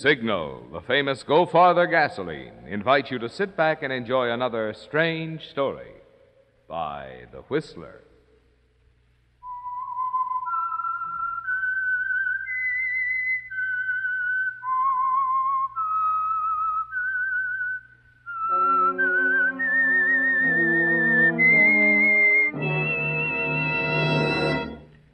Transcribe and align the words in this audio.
Signal, 0.00 0.66
the 0.72 0.80
famous 0.80 1.22
Go 1.22 1.44
Farther 1.44 1.86
gasoline, 1.86 2.54
invites 2.66 3.10
you 3.10 3.18
to 3.18 3.28
sit 3.28 3.54
back 3.54 3.82
and 3.82 3.92
enjoy 3.92 4.30
another 4.30 4.72
strange 4.72 5.50
story 5.50 5.92
by 6.66 7.26
The 7.32 7.42
Whistler. 7.42 8.00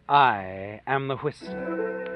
I 0.09 0.81
am 0.87 1.09
the 1.09 1.17
Whistler, 1.17 2.16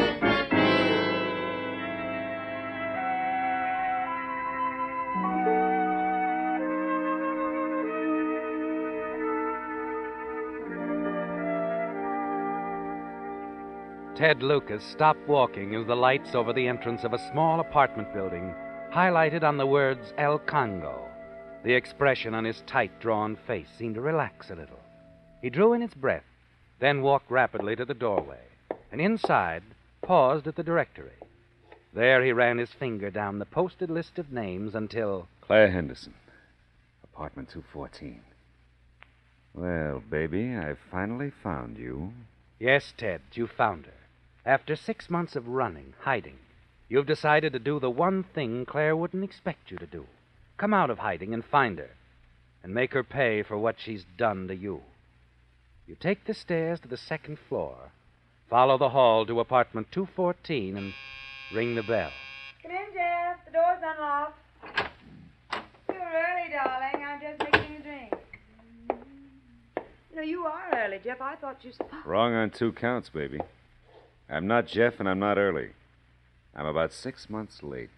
Ted 14.21 14.43
Lucas 14.43 14.83
stopped 14.83 15.27
walking 15.27 15.73
as 15.73 15.87
the 15.87 15.95
lights 15.95 16.35
over 16.35 16.53
the 16.53 16.67
entrance 16.67 17.03
of 17.03 17.11
a 17.11 17.31
small 17.31 17.59
apartment 17.59 18.13
building 18.13 18.53
highlighted 18.93 19.41
on 19.41 19.57
the 19.57 19.65
words 19.65 20.13
El 20.15 20.37
Congo. 20.37 21.09
The 21.63 21.73
expression 21.73 22.35
on 22.35 22.45
his 22.45 22.61
tight 22.67 22.91
drawn 22.99 23.35
face 23.47 23.65
seemed 23.79 23.95
to 23.95 24.01
relax 24.01 24.51
a 24.51 24.55
little. 24.55 24.79
He 25.41 25.49
drew 25.49 25.73
in 25.73 25.81
his 25.81 25.95
breath, 25.95 26.23
then 26.77 27.01
walked 27.01 27.31
rapidly 27.31 27.75
to 27.75 27.83
the 27.83 27.95
doorway, 27.95 28.43
and 28.91 29.01
inside 29.01 29.63
paused 30.03 30.45
at 30.45 30.55
the 30.55 30.61
directory. 30.61 31.17
There 31.91 32.23
he 32.23 32.31
ran 32.31 32.59
his 32.59 32.71
finger 32.71 33.09
down 33.09 33.39
the 33.39 33.45
posted 33.45 33.89
list 33.89 34.19
of 34.19 34.31
names 34.31 34.75
until. 34.75 35.29
Claire 35.41 35.71
Henderson, 35.71 36.13
apartment 37.03 37.49
214. 37.49 38.21
Well, 39.55 40.03
baby, 40.11 40.55
I 40.55 40.75
finally 40.91 41.31
found 41.41 41.79
you. 41.79 42.13
Yes, 42.59 42.93
Ted, 42.95 43.21
you 43.33 43.47
found 43.47 43.87
her. 43.87 43.93
After 44.45 44.75
six 44.75 45.09
months 45.09 45.35
of 45.35 45.47
running, 45.47 45.93
hiding, 45.99 46.37
you've 46.89 47.07
decided 47.07 47.53
to 47.53 47.59
do 47.59 47.79
the 47.79 47.89
one 47.89 48.23
thing 48.23 48.65
Claire 48.65 48.95
wouldn't 48.95 49.23
expect 49.23 49.71
you 49.71 49.77
to 49.77 49.85
do 49.85 50.07
come 50.61 50.73
out 50.75 50.91
of 50.91 50.99
hiding 50.99 51.33
and 51.33 51.43
find 51.43 51.79
her, 51.79 51.89
and 52.61 52.71
make 52.71 52.93
her 52.93 53.03
pay 53.03 53.41
for 53.41 53.57
what 53.57 53.77
she's 53.79 54.05
done 54.15 54.47
to 54.47 54.55
you. 54.55 54.79
You 55.87 55.95
take 55.99 56.23
the 56.25 56.35
stairs 56.35 56.79
to 56.81 56.87
the 56.87 56.97
second 56.97 57.39
floor, 57.49 57.75
follow 58.47 58.77
the 58.77 58.89
hall 58.89 59.25
to 59.25 59.39
apartment 59.39 59.87
214, 59.91 60.77
and 60.77 60.93
ring 61.51 61.73
the 61.73 61.81
bell. 61.81 62.11
Come 62.61 62.73
in, 62.73 62.85
Jeff. 62.93 63.43
The 63.43 63.51
door's 63.53 63.79
unlocked. 63.83 64.37
You're 65.89 65.97
early, 65.97 66.51
darling. 66.51 67.03
I'm 67.03 67.19
just 67.19 67.39
making 67.51 67.77
a 67.77 67.81
drink. 67.81 68.13
No, 70.15 70.21
you 70.21 70.45
are 70.45 70.69
early, 70.75 70.99
Jeff. 71.03 71.21
I 71.21 71.37
thought 71.37 71.57
you. 71.63 71.71
Wrong 72.05 72.35
on 72.35 72.51
two 72.51 72.71
counts, 72.71 73.09
baby. 73.09 73.39
I'm 74.31 74.47
not 74.47 74.65
Jeff, 74.65 74.99
and 74.99 75.09
I'm 75.09 75.19
not 75.19 75.37
early. 75.37 75.71
I'm 76.55 76.65
about 76.65 76.93
six 76.93 77.29
months 77.29 77.61
late. 77.61 77.89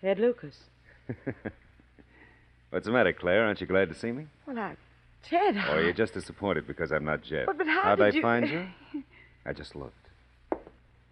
Ted 0.00 0.18
Lucas. 0.18 0.58
What's 2.70 2.86
the 2.86 2.92
matter, 2.92 3.12
Claire? 3.12 3.46
Aren't 3.46 3.60
you 3.60 3.68
glad 3.68 3.88
to 3.88 3.94
see 3.94 4.10
me? 4.10 4.26
Well, 4.46 4.58
I. 4.58 4.76
Ted. 5.22 5.56
Or 5.56 5.78
are 5.78 5.82
you 5.82 5.92
just 5.92 6.14
disappointed 6.14 6.66
because 6.66 6.90
I'm 6.90 7.04
not 7.04 7.22
Jeff? 7.22 7.46
But, 7.46 7.58
but 7.58 7.66
how 7.66 7.82
How'd 7.82 7.98
did 7.98 8.14
I 8.14 8.16
you... 8.16 8.22
find 8.22 8.48
you? 8.48 8.66
I 9.46 9.52
just 9.52 9.76
looked. 9.76 9.94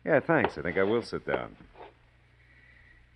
Yeah, 0.05 0.21
thanks. 0.21 0.59
I 0.59 0.62
think 0.62 0.77
I 0.78 0.83
will 0.83 1.03
sit 1.03 1.27
down. 1.27 1.55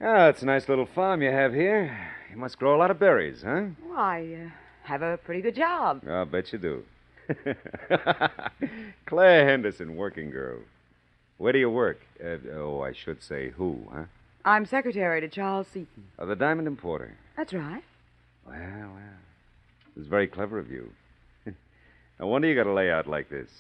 Ah, 0.01 0.29
it's 0.29 0.43
a 0.43 0.47
nice 0.47 0.69
little 0.69 0.87
farm 0.87 1.23
you 1.23 1.31
have 1.31 1.55
here. 1.55 1.97
You 2.31 2.37
must 2.37 2.59
grow 2.59 2.77
a 2.77 2.79
lot 2.79 2.91
of 2.91 2.99
berries, 2.99 3.43
huh? 3.43 3.65
Well, 3.85 3.99
I 3.99 4.47
uh, 4.47 4.51
have 4.83 5.03
a 5.03 5.17
pretty 5.17 5.41
good 5.41 5.55
job. 5.57 6.03
I'll 6.09 6.25
bet 6.25 6.53
you 6.53 6.59
do. 6.59 6.85
Claire 9.07 9.49
Henderson, 9.49 9.97
working 9.97 10.31
girl. 10.31 10.61
Where 11.39 11.53
do 11.53 11.59
you 11.59 11.71
work? 11.71 12.01
Uh, 12.23 12.37
oh, 12.55 12.83
I 12.83 12.93
should 12.93 13.23
say 13.23 13.51
who, 13.51 13.87
huh? 13.93 14.05
I'm 14.45 14.67
secretary 14.67 15.21
to 15.21 15.29
Charles 15.29 15.67
Seaton. 15.69 16.05
Oh, 16.19 16.27
the 16.27 16.37
diamond 16.37 16.69
importer. 16.69 17.17
That's 17.37 17.53
right. 17.53 17.83
Well, 18.47 18.57
well. 18.57 19.19
It 19.95 19.99
was 19.99 20.07
very 20.07 20.27
clever 20.27 20.59
of 20.59 20.71
you. 20.71 20.91
no 21.47 22.27
wonder 22.27 22.49
you 22.49 22.55
got 22.55 22.67
a 22.67 22.73
layout 22.73 23.07
like 23.07 23.29
this. 23.29 23.51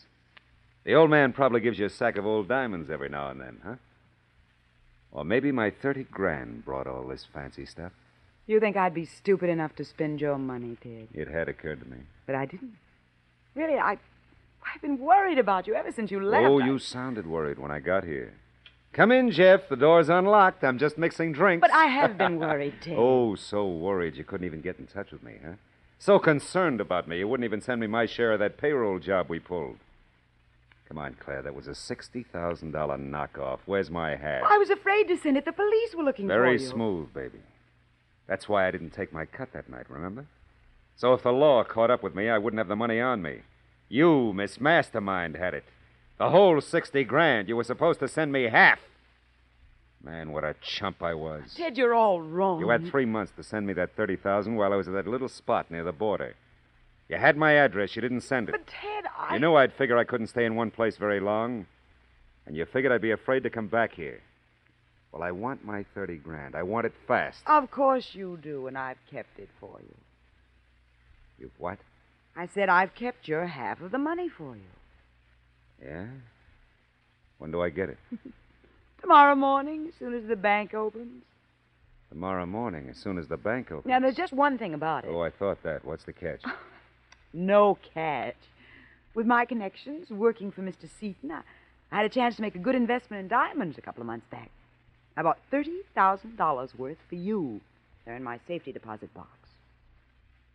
The 0.84 0.94
old 0.94 1.10
man 1.10 1.32
probably 1.32 1.60
gives 1.60 1.78
you 1.78 1.86
a 1.86 1.90
sack 1.90 2.16
of 2.16 2.26
old 2.26 2.48
diamonds 2.48 2.90
every 2.90 3.08
now 3.08 3.30
and 3.30 3.40
then, 3.40 3.60
huh? 3.64 3.74
Or 5.12 5.24
maybe 5.24 5.52
my 5.52 5.70
30 5.70 6.04
grand 6.04 6.64
brought 6.64 6.86
all 6.86 7.06
this 7.06 7.26
fancy 7.32 7.66
stuff. 7.66 7.92
You 8.46 8.58
think 8.58 8.76
I'd 8.76 8.94
be 8.94 9.04
stupid 9.04 9.50
enough 9.50 9.76
to 9.76 9.84
spend 9.84 10.20
your 10.20 10.38
money, 10.38 10.76
Ted? 10.82 11.08
It 11.14 11.28
had 11.28 11.48
occurred 11.48 11.80
to 11.80 11.88
me. 11.88 11.98
But 12.26 12.34
I 12.34 12.46
didn't. 12.46 12.76
Really, 13.54 13.78
I. 13.78 13.98
I've 14.74 14.80
been 14.80 14.98
worried 14.98 15.38
about 15.38 15.66
you 15.66 15.74
ever 15.74 15.90
since 15.92 16.10
you 16.10 16.20
left. 16.20 16.46
Oh, 16.46 16.60
I- 16.60 16.66
you 16.66 16.78
sounded 16.78 17.26
worried 17.26 17.58
when 17.58 17.70
I 17.70 17.80
got 17.80 18.04
here. 18.04 18.32
Come 18.92 19.10
in, 19.10 19.30
Jeff. 19.30 19.68
The 19.68 19.76
door's 19.76 20.08
unlocked. 20.08 20.62
I'm 20.62 20.78
just 20.78 20.98
mixing 20.98 21.32
drinks. 21.32 21.60
But 21.62 21.72
I 21.72 21.86
have 21.86 22.16
been 22.24 22.38
worried, 22.38 22.74
Ted. 22.82 22.96
oh, 22.98 23.34
so 23.34 23.66
worried 23.66 24.16
you 24.16 24.24
couldn't 24.24 24.46
even 24.46 24.60
get 24.60 24.78
in 24.78 24.86
touch 24.86 25.10
with 25.10 25.22
me, 25.22 25.34
huh? 25.44 25.54
So 25.98 26.18
concerned 26.18 26.80
about 26.80 27.08
me, 27.08 27.18
you 27.18 27.28
wouldn't 27.28 27.44
even 27.44 27.60
send 27.60 27.80
me 27.80 27.86
my 27.86 28.06
share 28.06 28.32
of 28.32 28.40
that 28.40 28.56
payroll 28.58 28.98
job 28.98 29.28
we 29.28 29.38
pulled. 29.38 29.78
Come 30.88 30.98
on, 30.98 31.14
Claire. 31.18 31.42
That 31.42 31.54
was 31.54 31.68
a 31.68 31.70
$60,000 31.70 32.26
knockoff. 32.70 33.60
Where's 33.66 33.90
my 33.90 34.16
hat? 34.16 34.42
I 34.44 34.58
was 34.58 34.68
afraid 34.68 35.08
to 35.08 35.16
send 35.16 35.36
it. 35.38 35.44
The 35.44 35.52
police 35.52 35.94
were 35.94 36.02
looking 36.02 36.26
Very 36.26 36.58
for 36.58 36.62
you. 36.62 36.68
Very 36.68 36.70
smooth, 36.70 37.14
baby. 37.14 37.38
That's 38.26 38.48
why 38.48 38.66
I 38.68 38.70
didn't 38.70 38.90
take 38.90 39.12
my 39.12 39.24
cut 39.24 39.52
that 39.54 39.70
night, 39.70 39.86
remember? 39.88 40.26
So 41.02 41.14
if 41.14 41.24
the 41.24 41.32
law 41.32 41.64
caught 41.64 41.90
up 41.90 42.04
with 42.04 42.14
me, 42.14 42.28
I 42.28 42.38
wouldn't 42.38 42.58
have 42.58 42.68
the 42.68 42.76
money 42.76 43.00
on 43.00 43.22
me. 43.22 43.40
You, 43.88 44.32
Miss 44.32 44.60
Mastermind, 44.60 45.34
had 45.34 45.52
it. 45.52 45.64
The 46.16 46.30
whole 46.30 46.60
60 46.60 47.02
grand. 47.02 47.48
You 47.48 47.56
were 47.56 47.64
supposed 47.64 47.98
to 47.98 48.06
send 48.06 48.30
me 48.30 48.44
half. 48.44 48.78
Man, 50.00 50.30
what 50.30 50.44
a 50.44 50.54
chump 50.62 51.02
I 51.02 51.14
was. 51.14 51.54
Ted, 51.56 51.76
you're 51.76 51.92
all 51.92 52.20
wrong. 52.20 52.60
You 52.60 52.68
had 52.68 52.86
three 52.86 53.04
months 53.04 53.32
to 53.34 53.42
send 53.42 53.66
me 53.66 53.72
that 53.72 53.96
30000 53.96 54.54
while 54.54 54.72
I 54.72 54.76
was 54.76 54.86
at 54.86 54.94
that 54.94 55.08
little 55.08 55.28
spot 55.28 55.72
near 55.72 55.82
the 55.82 55.90
border. 55.90 56.36
You 57.08 57.16
had 57.16 57.36
my 57.36 57.54
address. 57.54 57.96
You 57.96 58.02
didn't 58.02 58.20
send 58.20 58.48
it. 58.48 58.52
But, 58.52 58.68
Ted, 58.68 59.06
I. 59.18 59.34
You 59.34 59.40
knew 59.40 59.56
I'd 59.56 59.72
figure 59.72 59.98
I 59.98 60.04
couldn't 60.04 60.28
stay 60.28 60.44
in 60.44 60.54
one 60.54 60.70
place 60.70 60.98
very 60.98 61.18
long. 61.18 61.66
And 62.46 62.56
you 62.56 62.64
figured 62.64 62.92
I'd 62.92 63.02
be 63.02 63.10
afraid 63.10 63.42
to 63.42 63.50
come 63.50 63.66
back 63.66 63.92
here. 63.92 64.20
Well, 65.10 65.24
I 65.24 65.32
want 65.32 65.64
my 65.64 65.84
30 65.96 66.18
grand. 66.18 66.54
I 66.54 66.62
want 66.62 66.86
it 66.86 66.92
fast. 67.08 67.40
Of 67.48 67.72
course 67.72 68.10
you 68.12 68.38
do, 68.40 68.68
and 68.68 68.78
I've 68.78 69.04
kept 69.10 69.40
it 69.40 69.48
for 69.58 69.80
you. 69.80 69.96
You've 71.42 71.50
what? 71.58 71.78
I 72.36 72.46
said 72.46 72.68
I've 72.68 72.94
kept 72.94 73.26
your 73.26 73.46
half 73.46 73.80
of 73.82 73.90
the 73.90 73.98
money 73.98 74.28
for 74.28 74.54
you. 74.54 74.62
Yeah? 75.84 76.06
When 77.38 77.50
do 77.50 77.60
I 77.60 77.68
get 77.68 77.88
it? 77.88 77.98
Tomorrow 79.00 79.34
morning, 79.34 79.88
as 79.88 79.94
soon 79.98 80.14
as 80.14 80.24
the 80.28 80.36
bank 80.36 80.72
opens. 80.72 81.24
Tomorrow 82.10 82.46
morning, 82.46 82.88
as 82.88 82.96
soon 82.96 83.18
as 83.18 83.26
the 83.26 83.36
bank 83.36 83.72
opens. 83.72 83.86
Now, 83.86 83.98
there's 83.98 84.14
just 84.14 84.32
one 84.32 84.56
thing 84.56 84.72
about 84.74 85.04
it. 85.04 85.10
Oh, 85.10 85.20
I 85.20 85.30
thought 85.30 85.60
that. 85.64 85.84
What's 85.84 86.04
the 86.04 86.12
catch? 86.12 86.40
No 87.34 87.78
catch. 87.94 88.36
With 89.14 89.24
my 89.24 89.46
connections, 89.46 90.10
working 90.10 90.52
for 90.52 90.60
Mr. 90.60 90.86
Seaton, 91.00 91.30
I, 91.30 91.40
I 91.90 91.96
had 91.96 92.04
a 92.04 92.10
chance 92.10 92.36
to 92.36 92.42
make 92.42 92.54
a 92.54 92.58
good 92.58 92.74
investment 92.74 93.22
in 93.22 93.28
diamonds 93.28 93.78
a 93.78 93.80
couple 93.80 94.02
of 94.02 94.06
months 94.06 94.26
back. 94.30 94.50
I 95.16 95.22
bought 95.22 95.38
$30,000 95.50 96.78
worth 96.78 96.98
for 97.08 97.14
you. 97.14 97.62
They're 98.04 98.16
in 98.16 98.22
my 98.22 98.38
safety 98.46 98.70
deposit 98.70 99.14
box. 99.14 99.30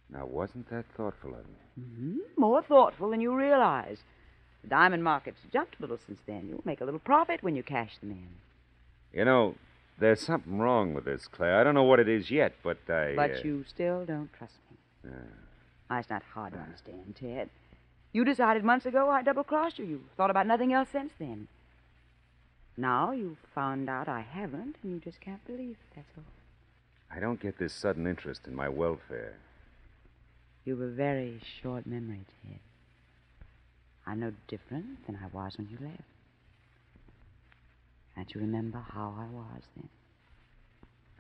Now, 0.10 0.26
wasn't 0.26 0.70
that 0.70 0.86
thoughtful 0.96 1.32
of 1.34 1.46
me? 1.46 1.84
hmm 1.84 2.18
More 2.38 2.62
thoughtful 2.62 3.10
than 3.10 3.22
you 3.22 3.36
realize. 3.36 3.98
The 4.64 4.70
diamond 4.70 5.04
market's 5.04 5.42
jumped 5.52 5.76
a 5.80 5.82
little 5.82 6.00
since 6.06 6.20
then. 6.26 6.48
You'll 6.50 6.62
make 6.66 6.82
a 6.82 6.86
little 6.86 7.00
profit 7.00 7.44
when 7.44 7.56
you 7.56 7.64
cash 7.64 7.98
them 8.00 8.12
in. 8.12 8.28
You 9.18 9.26
know, 9.26 9.56
there's 10.00 10.22
something 10.22 10.58
wrong 10.60 10.94
with 10.94 11.06
this, 11.06 11.28
Claire. 11.28 11.60
I 11.60 11.64
don't 11.64 11.76
know 11.76 11.84
what 11.84 12.00
it 12.00 12.08
is 12.08 12.32
yet, 12.32 12.54
but 12.64 12.78
I. 12.90 13.14
But 13.16 13.32
uh, 13.32 13.42
you 13.44 13.64
still 13.68 14.06
don't 14.06 14.32
trust 14.34 14.54
me. 14.72 15.10
uh, 15.12 15.96
it's 15.96 16.10
not 16.10 16.24
hard 16.34 16.54
to 16.54 16.60
understand, 16.60 17.16
Ted. 17.20 17.50
You 18.14 18.24
decided 18.26 18.64
months 18.64 18.86
ago 18.86 19.10
I 19.10 19.22
double 19.22 19.44
crossed 19.44 19.78
you. 19.80 19.86
You 19.86 20.02
thought 20.16 20.32
about 20.32 20.48
nothing 20.48 20.74
else 20.74 20.90
since 20.92 21.12
then. 21.20 21.48
Now 22.78 23.12
you've 23.12 23.38
found 23.56 23.90
out 23.90 24.08
I 24.08 24.22
haven't, 24.22 24.76
and 24.84 24.94
you 24.94 25.00
just 25.00 25.20
can't 25.20 25.44
believe 25.46 25.72
it, 25.72 25.96
that's 25.96 26.08
all. 26.18 26.24
I 27.16 27.20
don't 27.20 27.40
get 27.42 27.58
this 27.58 27.74
sudden 27.74 28.06
interest 28.06 28.42
in 28.48 28.56
my 28.56 28.70
welfare. 28.70 29.36
You've 30.68 30.82
a 30.82 30.90
very 30.90 31.40
short 31.62 31.88
memory, 31.88 32.26
Ted. 32.44 32.60
I'm 34.06 34.20
no 34.20 34.34
different 34.50 35.06
than 35.06 35.16
I 35.16 35.28
was 35.34 35.58
when 35.58 35.70
you 35.70 35.78
left. 35.80 36.04
Can't 38.14 38.36
you 38.36 38.42
remember 38.42 38.84
how 38.94 39.16
I 39.18 39.34
was 39.34 39.62
then? 39.78 39.88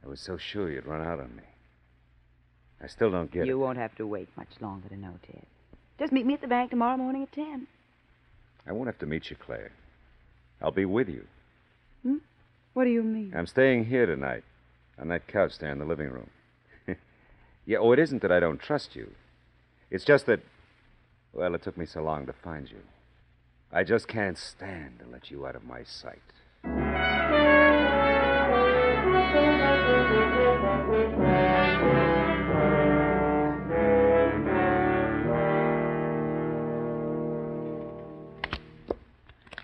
I 0.04 0.10
was 0.10 0.20
so 0.20 0.36
sure 0.36 0.70
you'd 0.70 0.86
run 0.86 1.00
out 1.00 1.22
on 1.22 1.34
me. 1.34 1.44
I 2.84 2.88
still 2.88 3.10
don't 3.10 3.32
get 3.32 3.38
you 3.38 3.44
it. 3.44 3.48
You 3.56 3.60
won't 3.60 3.78
have 3.78 3.96
to 3.96 4.06
wait 4.06 4.28
much 4.36 4.50
longer 4.60 4.90
to 4.90 4.98
know, 4.98 5.14
Ted. 5.26 5.46
Just 5.98 6.12
meet 6.12 6.26
me 6.26 6.34
at 6.34 6.42
the 6.42 6.48
bank 6.50 6.72
tomorrow 6.72 6.98
morning 6.98 7.24
at 7.24 7.32
10. 7.32 7.68
I 8.68 8.74
won't 8.74 8.88
have 8.88 9.00
to 9.00 9.06
meet 9.06 9.30
you, 9.30 9.38
Claire. 9.38 9.72
I'll 10.62 10.72
be 10.72 10.84
with 10.84 11.08
you. 11.08 11.26
Hmm? 12.04 12.18
What 12.74 12.84
do 12.84 12.90
you 12.90 13.02
mean? 13.02 13.34
I'm 13.34 13.48
staying 13.48 13.86
here 13.86 14.08
tonight, 14.08 14.44
on 15.00 15.08
that 15.08 15.26
couch 15.26 15.58
there 15.60 15.72
in 15.72 15.80
the 15.80 15.86
living 15.86 16.10
room. 16.10 16.30
yeah, 17.66 17.78
oh, 17.78 17.94
it 17.94 18.00
isn't 18.00 18.22
that 18.24 18.32
I 18.34 18.42
don't 18.42 18.60
trust 18.60 18.94
you. 18.94 19.10
It's 19.90 20.04
just 20.04 20.26
that, 20.26 20.42
well, 21.34 21.56
it 21.56 21.62
took 21.64 21.78
me 21.78 21.86
so 21.86 22.02
long 22.02 22.26
to 22.26 22.34
find 22.34 22.70
you. 22.70 22.82
I 23.72 23.84
just 23.84 24.08
can't 24.08 24.38
stand 24.38 25.00
to 25.00 25.06
let 25.12 25.30
you 25.32 25.46
out 25.46 25.56
of 25.56 25.64
my 25.66 25.84
sight. 25.84 26.22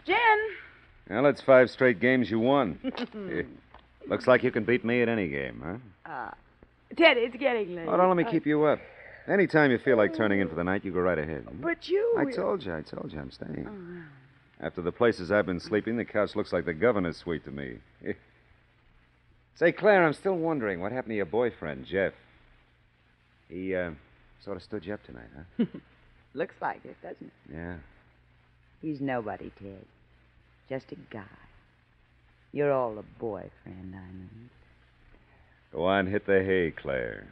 Jen! 0.05 0.17
Well, 1.09 1.25
it's 1.27 1.41
five 1.41 1.69
straight 1.69 1.99
games 1.99 2.29
you 2.29 2.39
won. 2.39 2.79
Eh, 2.83 3.43
Looks 4.07 4.27
like 4.27 4.43
you 4.43 4.51
can 4.51 4.63
beat 4.65 4.83
me 4.83 5.01
at 5.01 5.07
any 5.09 5.29
game, 5.29 5.63
huh? 6.05 6.11
Uh, 6.11 6.31
Ted, 6.97 7.17
it's 7.17 7.35
getting 7.37 7.73
late. 7.75 7.87
Oh, 7.87 7.95
don't 7.95 8.09
let 8.09 8.17
me 8.17 8.25
Uh, 8.25 8.31
keep 8.31 8.45
you 8.45 8.63
up. 8.65 8.79
Anytime 9.27 9.71
you 9.71 9.77
feel 9.77 9.97
like 9.97 10.13
turning 10.13 10.41
in 10.41 10.49
for 10.49 10.55
the 10.55 10.63
night, 10.63 10.83
you 10.83 10.91
go 10.91 10.99
right 10.99 11.17
ahead. 11.17 11.47
But 11.61 11.87
you. 11.87 12.15
I 12.17 12.25
told 12.31 12.63
you, 12.65 12.75
I 12.75 12.81
told 12.81 13.11
you 13.13 13.19
I'm 13.19 13.31
staying. 13.31 13.67
After 14.59 14.81
the 14.81 14.91
places 14.91 15.31
I've 15.31 15.45
been 15.45 15.59
sleeping, 15.59 15.95
the 15.97 16.05
couch 16.05 16.35
looks 16.35 16.51
like 16.51 16.65
the 16.65 16.73
governor's 16.73 17.17
suite 17.17 17.45
to 17.45 17.51
me. 17.51 17.77
Say, 19.55 19.71
Claire, 19.71 20.05
I'm 20.05 20.13
still 20.13 20.35
wondering 20.35 20.79
what 20.81 20.91
happened 20.91 21.11
to 21.11 21.15
your 21.15 21.25
boyfriend, 21.25 21.85
Jeff. 21.85 22.13
He, 23.49 23.75
uh, 23.75 23.91
sort 24.43 24.57
of 24.57 24.63
stood 24.63 24.85
you 24.85 24.93
up 24.93 25.03
tonight, 25.03 25.27
huh? 25.57 25.65
Looks 26.33 26.55
like 26.61 26.83
it, 26.83 26.97
doesn't 27.01 27.27
it? 27.27 27.53
yeah. 27.53 27.75
He's 28.81 28.99
nobody, 28.99 29.51
Ted. 29.61 29.85
Just 30.67 30.91
a 30.91 30.95
guy. 31.09 31.23
You're 32.51 32.73
all 32.73 32.97
a 32.97 33.03
boyfriend, 33.19 33.95
I 33.95 34.11
mean. 34.11 34.49
Go 35.71 35.85
on, 35.85 36.07
hit 36.07 36.25
the 36.25 36.43
hay, 36.43 36.71
Claire. 36.71 37.27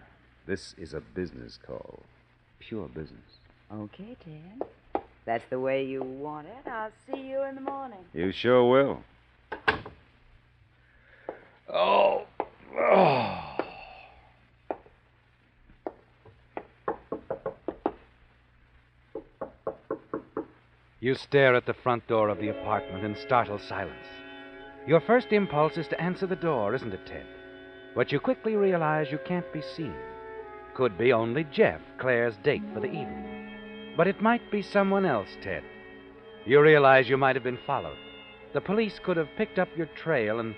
This 0.51 0.75
is 0.77 0.94
a 0.94 1.00
business 1.00 1.57
call. 1.65 2.01
Pure 2.59 2.89
business. 2.89 3.39
Okay, 3.74 4.18
Ted. 4.21 5.01
That's 5.25 5.45
the 5.50 5.57
way 5.57 5.86
you 5.86 6.03
want 6.03 6.45
it. 6.48 6.69
I'll 6.69 6.92
see 7.09 7.21
you 7.21 7.42
in 7.44 7.56
the 7.56 7.62
morning. 7.62 8.00
You 8.13 8.33
sure 8.33 8.69
will. 8.69 9.00
Oh. 11.74 12.25
Oh. 12.77 13.38
You 21.00 21.15
stare 21.15 21.56
at 21.56 21.65
the 21.65 21.74
front 21.74 22.06
door 22.07 22.27
of 22.27 22.39
the 22.39 22.50
apartment 22.50 23.06
in 23.06 23.15
startled 23.15 23.62
silence. 23.62 24.06
Your 24.86 25.00
first 25.00 25.31
impulse 25.31 25.77
is 25.77 25.88
to 25.88 26.00
answer 26.00 26.27
the 26.27 26.36
door, 26.36 26.75
isn't 26.75 26.94
it, 26.94 27.07
Ted? 27.07 27.25
But 27.95 28.12
you 28.12 28.19
quickly 28.19 28.57
realize 28.57 29.12
you 29.12 29.19
can't 29.25 29.51
be 29.53 29.62
seen. 29.62 29.95
Could 30.73 30.97
be 30.97 31.12
only 31.12 31.44
Jeff, 31.51 31.81
Claire's 31.97 32.38
date 32.38 32.63
for 32.73 32.79
the 32.79 32.88
evening. 32.88 33.94
But 33.97 34.07
it 34.07 34.21
might 34.21 34.50
be 34.51 34.62
someone 34.62 35.06
else, 35.06 35.29
Ted. 35.44 35.63
You 36.45 36.62
realize 36.62 37.09
you 37.09 37.18
might 37.18 37.35
have 37.35 37.44
been 37.44 37.59
followed. 37.68 37.98
The 38.53 38.62
police 38.62 39.00
could 39.03 39.17
have 39.17 39.27
picked 39.38 39.60
up 39.60 39.69
your 39.75 39.88
trail 39.88 40.39
and 40.39 40.55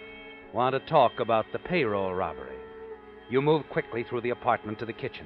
want 0.54 0.74
to 0.74 0.80
talk 0.80 1.20
about 1.20 1.46
the 1.52 1.60
payroll 1.60 2.14
robbery. 2.14 2.56
You 3.30 3.42
move 3.42 3.68
quickly 3.70 4.04
through 4.04 4.22
the 4.22 4.30
apartment 4.30 4.80
to 4.80 4.86
the 4.86 4.94
kitchen. 4.94 5.26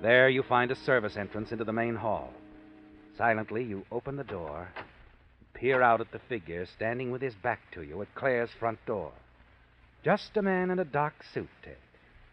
There 0.00 0.28
you 0.28 0.42
find 0.42 0.70
a 0.70 0.76
service 0.76 1.16
entrance 1.16 1.52
into 1.52 1.64
the 1.64 1.72
main 1.72 1.96
hall. 1.96 2.32
Silently, 3.18 3.64
you 3.64 3.84
open 3.92 4.16
the 4.16 4.24
door, 4.24 4.68
and 4.76 5.52
peer 5.54 5.82
out 5.82 6.00
at 6.00 6.12
the 6.12 6.20
figure 6.28 6.64
standing 6.66 7.10
with 7.10 7.22
his 7.22 7.34
back 7.34 7.60
to 7.72 7.82
you 7.82 8.00
at 8.02 8.14
Claire's 8.14 8.50
front 8.58 8.78
door. 8.86 9.12
Just 10.04 10.36
a 10.36 10.42
man 10.42 10.70
in 10.70 10.78
a 10.78 10.84
dark 10.84 11.14
suit, 11.34 11.48
Ted. 11.62 11.76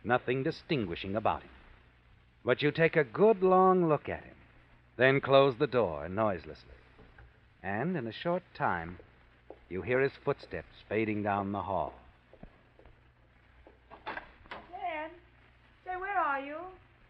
Nothing 0.04 0.44
distinguishing 0.44 1.16
about 1.16 1.42
him. 1.42 1.50
But 2.44 2.62
you 2.62 2.72
take 2.72 2.96
a 2.96 3.04
good 3.04 3.44
long 3.44 3.88
look 3.88 4.08
at 4.10 4.24
him, 4.24 4.36
then 4.98 5.22
close 5.22 5.56
the 5.58 5.68
door 5.68 6.08
noiselessly. 6.10 6.76
And 7.62 7.98
in 7.98 8.08
a 8.08 8.14
short 8.14 8.44
time, 8.56 8.98
you 9.70 9.82
hear 9.82 10.00
his 10.00 10.14
footsteps 10.24 10.74
fading 10.88 11.24
down 11.24 11.52
the 11.52 11.62
hall. 11.62 11.94
Dad, 14.06 15.12
say, 15.86 15.98
where 15.98 16.18
are 16.18 16.40
you? 16.40 16.58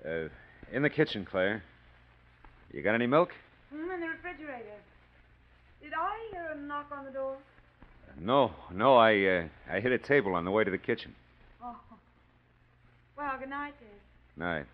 Uh, 0.06 0.30
in 0.72 0.82
the 0.82 0.90
kitchen, 0.90 1.26
Claire. 1.30 1.64
You 2.74 2.82
got 2.82 2.96
any 2.96 3.08
milk? 3.08 3.30
Hmm, 3.74 3.92
in 3.92 4.00
the 4.00 4.08
refrigerator. 4.08 4.78
Did 5.82 5.94
I 5.94 6.30
hear 6.32 6.52
a 6.54 6.58
knock 6.58 6.88
on 6.92 7.06
the 7.06 7.12
door? 7.12 7.38
No, 8.20 8.52
no. 8.74 8.98
I 8.98 9.26
uh, 9.26 9.44
I 9.72 9.80
hit 9.80 9.92
a 9.92 9.98
table 9.98 10.36
on 10.36 10.44
the 10.44 10.52
way 10.52 10.64
to 10.64 10.72
the 10.72 10.78
kitchen. 10.78 11.16
Oh. 11.64 11.76
Well, 13.18 13.38
good 13.40 13.50
night, 13.50 13.74
Dad. 13.80 14.44
Night. 14.44 14.66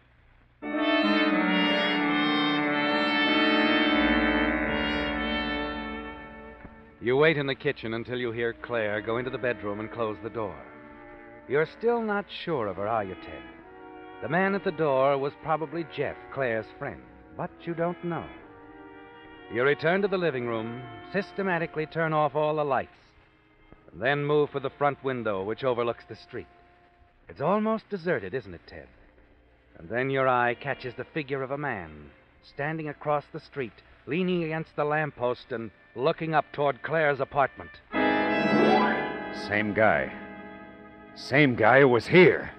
You 7.06 7.16
wait 7.18 7.38
in 7.38 7.46
the 7.46 7.54
kitchen 7.54 7.94
until 7.94 8.18
you 8.18 8.32
hear 8.32 8.54
Claire 8.54 9.00
go 9.00 9.18
into 9.18 9.30
the 9.30 9.38
bedroom 9.38 9.80
and 9.80 9.92
close 9.92 10.18
the 10.24 10.30
door. 10.30 10.56
You're 11.48 11.68
still 11.78 12.02
not 12.02 12.26
sure 12.44 12.66
of 12.66 12.78
her, 12.78 12.88
are 12.88 13.04
you, 13.04 13.14
Ted? 13.24 13.44
The 14.24 14.30
man 14.30 14.56
at 14.56 14.64
the 14.64 14.72
door 14.72 15.16
was 15.16 15.34
probably 15.44 15.86
Jeff, 15.96 16.16
Claire's 16.34 16.66
friend, 16.80 17.04
but 17.38 17.52
you 17.62 17.76
don't 17.76 18.04
know. 18.04 18.26
You 19.54 19.62
return 19.62 20.02
to 20.02 20.08
the 20.08 20.18
living 20.18 20.48
room, 20.48 20.82
systematically 21.14 21.86
turn 21.86 22.12
off 22.12 22.34
all 22.34 22.56
the 22.56 22.66
lights, 22.66 22.98
and 23.92 24.02
then 24.02 24.26
move 24.26 24.50
for 24.50 24.60
the 24.60 24.72
front 24.72 25.04
window 25.04 25.44
which 25.44 25.64
overlooks 25.64 26.06
the 26.10 26.16
street. 26.16 26.48
It's 27.30 27.40
almost 27.40 27.88
deserted, 27.88 28.34
isn't 28.34 28.56
it, 28.56 28.66
Ted? 28.66 28.88
And 29.78 29.90
then 29.90 30.10
your 30.10 30.28
eye 30.28 30.56
catches 30.56 30.94
the 30.94 31.04
figure 31.04 31.44
of 31.44 31.52
a 31.52 31.58
man 31.58 32.12
standing 32.44 32.90
across 32.90 33.26
the 33.32 33.40
street 33.40 33.74
leaning 34.08 34.44
against 34.44 34.76
the 34.76 34.86
lamppost 34.86 35.52
and 35.52 35.72
looking 35.96 36.36
up 36.36 36.46
toward 36.52 36.82
Claire's 36.84 37.20
apartment. 37.20 37.72
Same 39.48 39.74
guy. 39.74 40.12
Same 41.16 41.56
guy 41.56 41.82
who 41.82 41.88
was 41.88 42.08
here. 42.08 42.52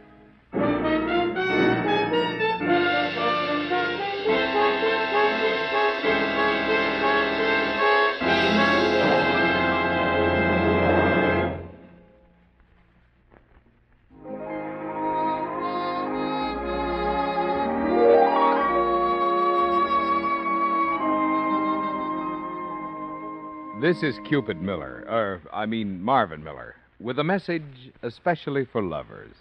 This 23.87 24.02
is 24.02 24.19
Cupid 24.26 24.61
Miller, 24.61 25.05
or 25.07 25.43
I 25.52 25.64
mean 25.64 26.02
Marvin 26.02 26.43
Miller, 26.43 26.75
with 26.99 27.21
a 27.21 27.23
message 27.23 27.93
especially 28.02 28.64
for 28.64 28.83
lovers. 28.83 29.37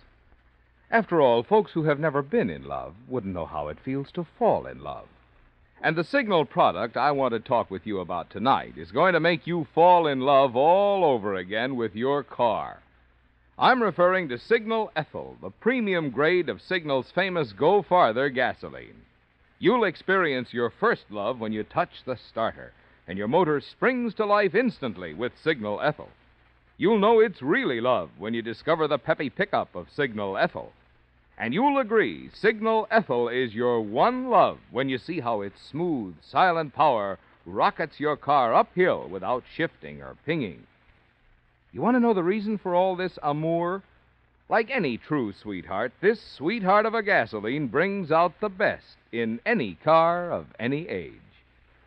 After 0.92 1.20
all, 1.20 1.42
folks 1.42 1.72
who 1.72 1.86
have 1.86 2.00
never 2.00 2.22
been 2.22 2.52
in 2.52 2.64
love 2.64 2.94
wouldn't 3.08 3.34
know 3.34 3.48
how 3.48 3.70
it 3.70 3.80
feels 3.84 4.12
to 4.12 4.28
fall 4.38 4.68
in 4.68 4.84
love. 4.84 5.08
And 5.82 5.96
the 5.96 6.04
Signal 6.04 6.46
product 6.46 6.96
I 6.96 7.10
want 7.10 7.34
to 7.34 7.40
talk 7.40 7.72
with 7.72 7.88
you 7.88 8.00
about 8.00 8.30
tonight 8.30 8.78
is 8.78 8.92
going 8.92 9.14
to 9.14 9.20
make 9.20 9.48
you 9.48 9.66
fall 9.74 10.06
in 10.06 10.20
love 10.20 10.56
all 10.56 11.04
over 11.04 11.34
again 11.34 11.75
with 11.75 11.96
your 11.96 12.22
car. 12.22 12.84
I'm 13.58 13.82
referring 13.82 14.30
to 14.30 14.38
Signal 14.38 14.92
Ethyl, 14.96 15.38
the 15.42 15.50
premium 15.50 16.12
grade 16.12 16.50
of 16.50 16.62
Signal's 16.62 17.10
famous 17.10 17.52
Go 17.52 17.82
Farther 17.82 18.30
gasoline. 18.30 19.02
You'll 19.58 19.86
experience 19.86 20.54
your 20.54 20.70
first 20.70 21.06
love 21.10 21.40
when 21.40 21.52
you 21.52 21.64
touch 21.64 22.04
the 22.06 22.16
starter, 22.30 22.74
and 23.07 23.17
your 23.17 23.27
motor 23.27 23.59
springs 23.62 24.13
to 24.15 24.25
life 24.25 24.55
instantly 24.55 25.13
with 25.13 25.31
Signal 25.43 25.81
Ethyl. 25.81 26.09
You'll 26.77 27.00
know 27.00 27.19
it's 27.19 27.41
really 27.41 27.79
love 27.79 28.09
when 28.17 28.33
you 28.33 28.41
discover 28.41 28.88
the 28.88 28.97
peppy 28.97 29.29
pickup 29.29 29.75
of 29.75 29.89
Signal 29.89 30.38
Ethyl. 30.38 30.74
And 31.38 31.53
you'll 31.53 31.79
agree 31.79 32.29
Signal 32.33 32.88
Ethyl 32.89 33.29
is 33.29 33.53
your 33.53 33.81
one 33.81 34.29
love 34.29 34.59
when 34.71 34.89
you 34.89 34.97
see 34.97 35.19
how 35.19 35.41
its 35.41 35.62
smooth, 35.62 36.15
silent 36.21 36.74
power 36.74 37.19
rockets 37.45 38.00
your 38.00 38.17
car 38.17 38.53
uphill 38.53 39.07
without 39.07 39.43
shifting 39.55 40.01
or 40.01 40.17
pinging. 40.25 40.65
You 41.71 41.81
want 41.81 41.95
to 41.95 42.00
know 42.00 42.13
the 42.13 42.24
reason 42.24 42.57
for 42.57 42.74
all 42.74 42.95
this 42.95 43.19
amour? 43.21 43.83
Like 44.47 44.69
any 44.69 44.97
true 44.97 45.33
sweetheart, 45.33 45.91
this 46.01 46.21
sweetheart 46.21 46.85
of 46.85 46.93
a 46.93 47.03
gasoline 47.03 47.67
brings 47.67 48.12
out 48.12 48.39
the 48.39 48.50
best 48.50 48.97
in 49.12 49.39
any 49.45 49.75
car 49.75 50.31
of 50.31 50.47
any 50.59 50.88
age. 50.88 51.25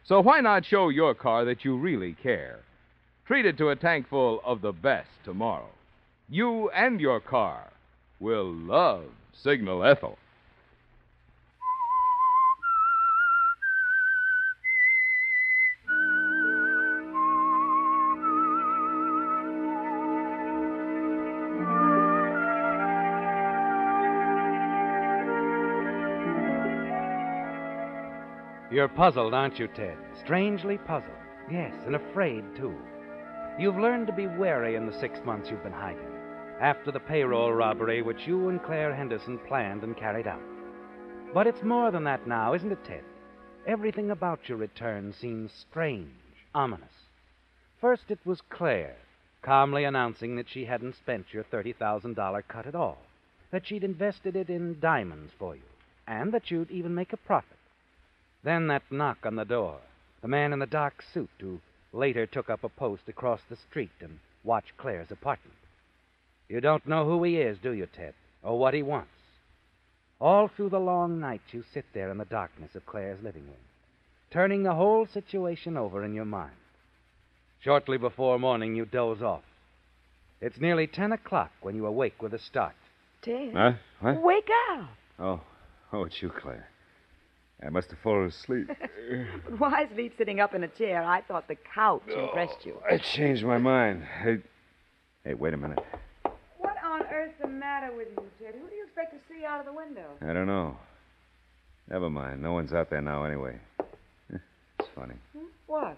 So 0.09 0.23
why 0.23 0.41
not 0.41 0.65
show 0.65 0.89
your 0.89 1.15
car 1.15 1.45
that 1.45 1.67
you 1.67 1.77
really 1.77 2.15
care? 2.15 2.61
Treat 3.27 3.45
it 3.45 3.59
to 3.59 3.69
a 3.69 3.77
tank 3.77 4.09
full 4.09 4.41
of 4.43 4.63
the 4.63 4.73
best 4.73 5.11
tomorrow. 5.23 5.69
You 6.31 6.71
and 6.71 6.99
your 6.99 7.21
car 7.21 7.71
will 8.19 8.51
love 8.51 9.05
Signal 9.35 9.85
Ethyl. 9.85 10.17
You're 28.79 28.87
puzzled, 28.87 29.35
aren't 29.35 29.59
you, 29.59 29.67
Ted? 29.67 29.99
Strangely 30.21 30.79
puzzled. 30.79 31.11
Yes, 31.51 31.75
and 31.85 31.97
afraid, 31.97 32.45
too. 32.55 32.77
You've 33.59 33.77
learned 33.77 34.07
to 34.07 34.13
be 34.13 34.29
wary 34.29 34.77
in 34.77 34.87
the 34.87 34.97
six 35.01 35.19
months 35.25 35.51
you've 35.51 35.65
been 35.65 35.73
hiding, 35.73 36.07
after 36.61 36.93
the 36.93 37.01
payroll 37.01 37.53
robbery 37.53 38.03
which 38.03 38.29
you 38.29 38.49
and 38.49 38.63
Claire 38.63 38.95
Henderson 38.95 39.41
planned 39.49 39.83
and 39.83 39.97
carried 39.97 40.29
out. 40.29 40.41
But 41.35 41.49
it's 41.49 41.65
more 41.65 41.91
than 41.91 42.05
that 42.05 42.29
now, 42.29 42.55
isn't 42.55 42.71
it, 42.71 42.79
Ted? 42.85 43.03
Everything 43.67 44.13
about 44.13 44.49
your 44.49 44.59
return 44.59 45.13
seems 45.13 45.51
strange, 45.51 46.15
ominous. 46.55 47.09
First, 47.81 48.05
it 48.11 48.21
was 48.25 48.43
Claire, 48.49 48.95
calmly 49.43 49.83
announcing 49.83 50.37
that 50.37 50.49
she 50.49 50.67
hadn't 50.67 50.95
spent 50.95 51.35
your 51.35 51.43
$30,000 51.43 52.43
cut 52.47 52.67
at 52.69 52.77
all, 52.77 52.99
that 53.51 53.67
she'd 53.67 53.83
invested 53.83 54.37
it 54.37 54.49
in 54.49 54.79
diamonds 54.79 55.33
for 55.37 55.57
you, 55.57 55.63
and 56.07 56.31
that 56.31 56.53
you'd 56.53 56.71
even 56.71 56.95
make 56.95 57.13
a 57.13 57.17
profit. 57.17 57.58
Then 58.43 58.69
that 58.69 58.83
knock 58.91 59.19
on 59.25 59.37
the 59.37 59.45
door, 59.45 59.79
the 60.23 60.29
man 60.29 60.53
in 60.53 60.59
the 60.59 60.67
dark 60.67 61.03
suit 61.13 61.31
who 61.41 61.61
later 61.93 62.27
took 62.27 62.51
up 62.51 62.65
a 62.65 62.69
post 62.69 63.03
across 63.09 63.41
the 63.49 63.57
street 63.57 63.91
and 64.01 64.19
watched 64.45 64.77
Claire's 64.77 65.11
apartment. 65.11 65.57
You 66.49 66.61
don't 66.61 66.87
know 66.87 67.05
who 67.05 67.23
he 67.25 67.37
is, 67.37 67.59
do 67.59 67.73
you, 67.73 67.87
Ted, 67.87 68.15
or 68.43 68.59
what 68.59 68.75
he 68.75 68.83
wants? 68.83 69.11
All 70.21 70.49
through 70.49 70.71
the 70.71 70.81
long 70.81 71.21
night, 71.21 71.43
you 71.53 71.65
sit 71.73 71.85
there 71.93 72.11
in 72.11 72.19
the 72.19 72.25
darkness 72.25 72.75
of 72.75 72.87
Claire's 72.87 73.23
living 73.23 73.45
room, 73.45 73.55
turning 74.31 74.63
the 74.63 74.75
whole 74.75 75.07
situation 75.07 75.77
over 75.77 76.05
in 76.05 76.15
your 76.15 76.25
mind. 76.25 76.57
Shortly 77.61 77.99
before 77.99 78.39
morning, 78.39 78.75
you 78.75 78.85
doze 78.85 79.23
off. 79.23 79.43
It's 80.41 80.61
nearly 80.61 80.87
ten 80.87 81.13
o'clock 81.13 81.51
when 81.61 81.75
you 81.75 81.87
awake 81.87 82.23
with 82.23 82.33
a 82.35 82.39
start. 82.39 82.75
Ted. 83.23 83.53
Huh? 83.53 83.73
What? 84.01 84.23
Wake 84.23 84.49
up. 84.73 84.89
Oh, 85.19 85.41
oh, 85.93 86.05
it's 86.05 86.23
you, 86.23 86.31
Claire. 86.31 86.69
I 87.65 87.71
must 87.71 87.91
have 87.91 87.99
fallen 87.99 88.27
asleep. 88.27 88.69
But 89.45 89.59
why 89.59 89.89
sleep 89.95 90.15
sitting 90.17 90.39
up 90.41 90.55
in 90.55 90.63
a 90.63 90.69
chair? 90.69 91.03
I 91.03 91.23
thought 91.23 91.49
the 91.49 91.57
couch 91.57 92.03
impressed 92.07 92.65
you. 92.65 92.81
I 92.89 92.99
changed 92.99 93.45
my 93.45 93.59
mind. 93.59 94.05
Hey, 94.23 94.39
hey, 95.25 95.35
wait 95.35 95.55
a 95.55 95.57
minute. 95.57 95.79
What 96.59 96.77
on 96.85 97.03
earth's 97.13 97.35
the 97.41 97.49
matter 97.49 97.91
with 97.97 98.09
you, 98.17 98.23
Ted? 98.41 98.55
Who 98.61 98.69
do 98.69 98.75
you 98.75 98.85
expect 98.85 99.13
to 99.13 99.19
see 99.29 99.45
out 99.45 99.61
of 99.61 99.67
the 99.67 99.73
window? 99.73 100.07
I 100.21 100.33
don't 100.33 100.47
know. 100.47 100.77
Never 101.91 102.09
mind. 102.11 102.43
No 102.43 102.53
one's 102.53 102.73
out 102.73 102.91
there 102.91 103.01
now 103.01 103.25
anyway. 103.25 103.57
It's 104.79 104.89
funny. 104.95 105.15
Hmm? 105.37 105.47
What? 105.67 105.97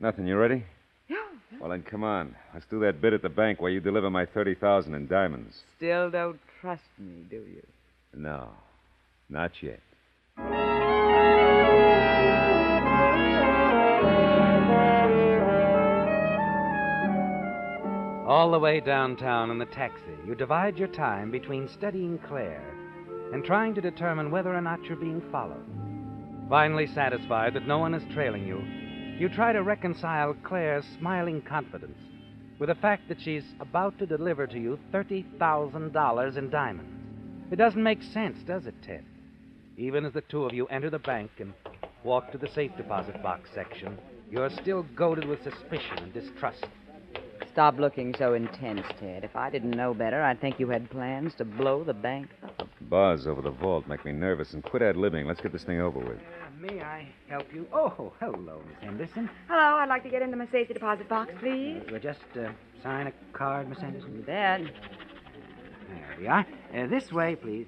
Nothing. 0.00 0.26
You 0.26 0.36
ready? 0.36 0.64
Yeah. 1.08 1.16
Well, 1.60 1.70
then 1.70 1.82
come 1.84 2.02
on. 2.02 2.34
Let's 2.52 2.66
do 2.66 2.80
that 2.80 3.00
bit 3.00 3.12
at 3.12 3.22
the 3.22 3.28
bank 3.28 3.60
where 3.60 3.70
you 3.70 3.78
deliver 3.80 4.10
my 4.10 4.26
30000 4.26 4.92
in 4.94 5.06
diamonds. 5.06 5.62
Still 5.76 6.10
don't 6.10 6.40
trust 6.60 6.82
me, 6.98 7.24
do 7.30 7.36
you? 7.36 7.62
No, 8.12 8.48
not 9.28 9.52
yet. 9.62 9.80
All 18.28 18.50
the 18.50 18.58
way 18.58 18.78
downtown 18.80 19.50
in 19.50 19.56
the 19.56 19.64
taxi, 19.64 20.12
you 20.26 20.34
divide 20.34 20.76
your 20.76 20.88
time 20.88 21.30
between 21.30 21.66
studying 21.66 22.18
Claire 22.18 22.74
and 23.32 23.42
trying 23.42 23.74
to 23.74 23.80
determine 23.80 24.30
whether 24.30 24.54
or 24.54 24.60
not 24.60 24.84
you're 24.84 24.98
being 24.98 25.22
followed. 25.32 25.64
Finally 26.50 26.88
satisfied 26.88 27.54
that 27.54 27.66
no 27.66 27.78
one 27.78 27.94
is 27.94 28.02
trailing 28.12 28.46
you, 28.46 28.62
you 29.18 29.30
try 29.30 29.54
to 29.54 29.62
reconcile 29.62 30.36
Claire's 30.44 30.84
smiling 30.98 31.40
confidence 31.40 31.96
with 32.58 32.68
the 32.68 32.74
fact 32.74 33.08
that 33.08 33.18
she's 33.18 33.44
about 33.60 33.98
to 33.98 34.04
deliver 34.04 34.46
to 34.46 34.58
you 34.58 34.78
$30,000 34.92 36.36
in 36.36 36.50
diamonds. 36.50 37.02
It 37.50 37.56
doesn't 37.56 37.82
make 37.82 38.02
sense, 38.02 38.42
does 38.42 38.66
it, 38.66 38.74
Ted? 38.82 39.06
Even 39.78 40.04
as 40.04 40.12
the 40.12 40.20
two 40.20 40.44
of 40.44 40.52
you 40.52 40.66
enter 40.66 40.90
the 40.90 40.98
bank 40.98 41.30
and 41.38 41.54
walk 42.04 42.30
to 42.32 42.36
the 42.36 42.48
safe 42.48 42.76
deposit 42.76 43.22
box 43.22 43.48
section, 43.54 43.96
you're 44.30 44.50
still 44.50 44.84
goaded 44.94 45.24
with 45.24 45.42
suspicion 45.42 45.96
and 45.96 46.12
distrust. 46.12 46.66
Stop 47.58 47.80
looking 47.80 48.14
so 48.16 48.34
intense, 48.34 48.86
Ted. 49.00 49.24
If 49.24 49.34
I 49.34 49.50
didn't 49.50 49.72
know 49.72 49.92
better, 49.92 50.22
I'd 50.22 50.40
think 50.40 50.60
you 50.60 50.68
had 50.68 50.88
plans 50.90 51.34
to 51.38 51.44
blow 51.44 51.82
the 51.82 51.92
bank 51.92 52.28
up. 52.44 52.68
Bars 52.82 53.26
over 53.26 53.42
the 53.42 53.50
vault 53.50 53.88
make 53.88 54.04
me 54.04 54.12
nervous, 54.12 54.52
and 54.52 54.62
quit 54.62 54.80
ad 54.80 54.94
libbing. 54.94 55.26
Let's 55.26 55.40
get 55.40 55.52
this 55.52 55.64
thing 55.64 55.80
over 55.80 55.98
with. 55.98 56.20
may 56.60 56.80
I 56.80 57.08
help 57.28 57.52
you? 57.52 57.66
Oh, 57.72 58.12
hello, 58.20 58.62
Miss 58.68 58.76
Henderson. 58.80 59.28
Hello, 59.48 59.76
I'd 59.76 59.88
like 59.88 60.04
to 60.04 60.08
get 60.08 60.22
into 60.22 60.36
my 60.36 60.46
safety 60.52 60.72
deposit 60.72 61.08
box, 61.08 61.32
please. 61.40 61.82
We'll 61.90 61.98
just 61.98 62.20
uh, 62.36 62.52
sign 62.80 63.08
a 63.08 63.12
card, 63.36 63.68
Miss 63.68 63.80
Henderson. 63.80 64.14
You 64.14 64.22
bet. 64.22 64.60
There 64.60 66.16
we 66.20 66.28
are. 66.28 66.46
Uh, 66.72 66.86
this 66.86 67.10
way, 67.10 67.34
please. 67.34 67.66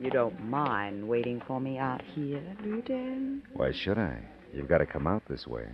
You 0.00 0.08
don't 0.08 0.42
mind 0.48 1.06
waiting 1.06 1.42
for 1.46 1.60
me 1.60 1.76
out 1.76 2.00
here, 2.14 2.40
do 2.62 2.68
you, 2.70 2.80
Ted? 2.80 3.42
Why 3.52 3.70
should 3.70 3.98
I? 3.98 4.18
You've 4.54 4.68
got 4.68 4.78
to 4.78 4.86
come 4.86 5.06
out 5.06 5.22
this 5.28 5.46
way. 5.46 5.66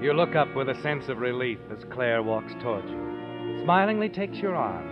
You 0.00 0.12
look 0.12 0.36
up 0.36 0.54
with 0.54 0.68
a 0.68 0.80
sense 0.80 1.08
of 1.08 1.18
relief 1.18 1.58
as 1.76 1.84
Claire 1.90 2.22
walks 2.22 2.52
towards 2.62 2.88
you, 2.88 3.60
smilingly 3.64 4.08
takes 4.08 4.38
your 4.38 4.54
arm, 4.54 4.86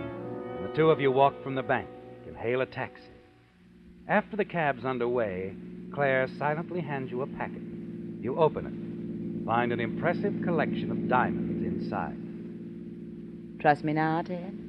and 0.57 0.67
the 0.67 0.75
two 0.75 0.91
of 0.91 0.99
you 0.99 1.11
walk 1.11 1.41
from 1.41 1.55
the 1.55 1.63
bank 1.63 1.87
and 2.25 2.35
hail 2.35 2.59
a 2.59 2.65
taxi. 2.65 3.07
After 4.09 4.35
the 4.35 4.43
cab's 4.43 4.83
underway, 4.83 5.53
Claire 5.93 6.27
silently 6.37 6.81
hands 6.81 7.09
you 7.09 7.21
a 7.21 7.27
packet. 7.27 7.61
You 8.19 8.37
open 8.37 8.65
it, 8.65 9.45
find 9.45 9.71
an 9.71 9.79
impressive 9.79 10.41
collection 10.43 10.91
of 10.91 11.07
diamonds 11.07 11.65
inside. 11.65 13.61
Trust 13.61 13.85
me 13.85 13.93
now, 13.93 14.21
Ted? 14.23 14.59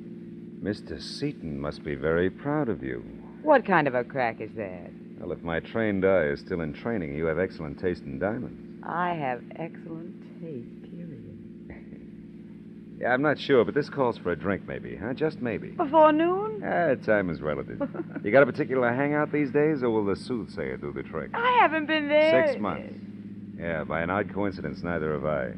Mr. 0.62 1.02
Seaton 1.02 1.58
must 1.58 1.82
be 1.82 1.96
very 1.96 2.30
proud 2.30 2.68
of 2.68 2.84
you. 2.84 3.02
What 3.42 3.66
kind 3.66 3.88
of 3.88 3.94
a 3.96 4.04
crack 4.04 4.40
is 4.40 4.52
that? 4.54 4.92
Well, 5.18 5.32
if 5.32 5.42
my 5.42 5.58
trained 5.58 6.04
eye 6.04 6.26
is 6.26 6.38
still 6.38 6.60
in 6.60 6.74
training, 6.74 7.16
you 7.16 7.26
have 7.26 7.40
excellent 7.40 7.80
taste 7.80 8.04
in 8.04 8.20
diamonds. 8.20 8.68
I 8.84 9.14
have 9.14 9.42
excellent 9.56 9.88
taste, 9.88 9.96
period. 9.98 10.07
Yeah, 13.00 13.12
I'm 13.12 13.22
not 13.22 13.38
sure, 13.38 13.64
but 13.64 13.74
this 13.74 13.88
calls 13.88 14.18
for 14.18 14.32
a 14.32 14.36
drink, 14.36 14.66
maybe, 14.66 14.96
huh? 14.96 15.12
Just 15.14 15.40
maybe. 15.40 15.68
Before 15.68 16.12
noon? 16.12 16.62
Ah, 16.64 16.94
time 16.96 17.30
is 17.30 17.40
relative. 17.40 17.80
you 18.24 18.32
got 18.32 18.42
a 18.42 18.46
particular 18.46 18.92
hangout 18.92 19.30
these 19.30 19.52
days, 19.52 19.84
or 19.84 19.90
will 19.90 20.04
the 20.04 20.16
soothsayer 20.16 20.76
do 20.78 20.92
the 20.92 21.04
trick? 21.04 21.30
I 21.32 21.58
haven't 21.60 21.86
been 21.86 22.08
there. 22.08 22.48
Six 22.48 22.60
months. 22.60 22.92
Yeah, 23.56 23.84
by 23.84 24.00
an 24.00 24.10
odd 24.10 24.34
coincidence, 24.34 24.82
neither 24.82 25.12
have 25.12 25.24
I. 25.24 25.52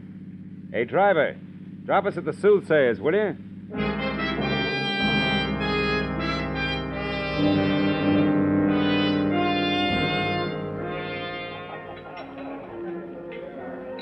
Hey, 0.70 0.84
driver, 0.84 1.34
drop 1.86 2.04
us 2.04 2.18
at 2.18 2.26
the 2.26 2.32
soothsayer's, 2.34 3.00
will 3.00 3.14
you? 3.14 3.36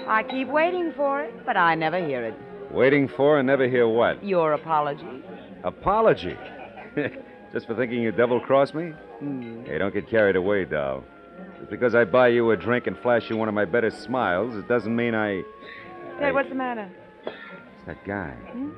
I 0.09 0.25
keep 0.29 0.49
waiting 0.49 0.93
for 0.97 1.23
it, 1.23 1.47
but 1.47 1.57
I 1.57 1.77
never 1.77 2.05
hear 2.05 2.25
it. 2.25 2.35
Waiting 2.71 3.09
for 3.09 3.39
and 3.39 3.47
never 3.47 3.69
hear 3.69 3.89
what? 3.89 4.23
Your 4.23 4.53
apology? 4.53 5.07
Apology. 5.65 6.37
Just 7.53 7.67
for 7.67 7.75
thinking 7.75 8.03
you 8.03 8.13
double 8.13 8.41
crossed 8.41 8.75
me? 8.75 8.91
Hmm. 9.21 9.65
Hey, 9.65 9.79
don't 9.79 9.95
get 9.95 10.09
carried 10.09 10.37
away, 10.37 10.65
doll. 10.65 11.03
Just 11.59 11.71
because 11.71 11.95
I 11.95 12.05
buy 12.05 12.29
you 12.29 12.51
a 12.51 12.57
drink 12.57 12.87
and 12.87 12.97
flash 12.99 13.31
you 13.31 13.37
one 13.37 13.49
of 13.49 13.55
my 13.55 13.65
better 13.65 13.91
smiles, 13.91 14.55
it 14.55 14.69
doesn't 14.69 14.95
mean 14.95 15.15
I. 15.15 15.43
Ted, 16.19 16.35
what's 16.35 16.49
the 16.49 16.55
matter? 16.55 16.91
It's 17.25 17.87
that 17.87 18.05
guy. 18.05 18.31
Hmm? 18.31 18.71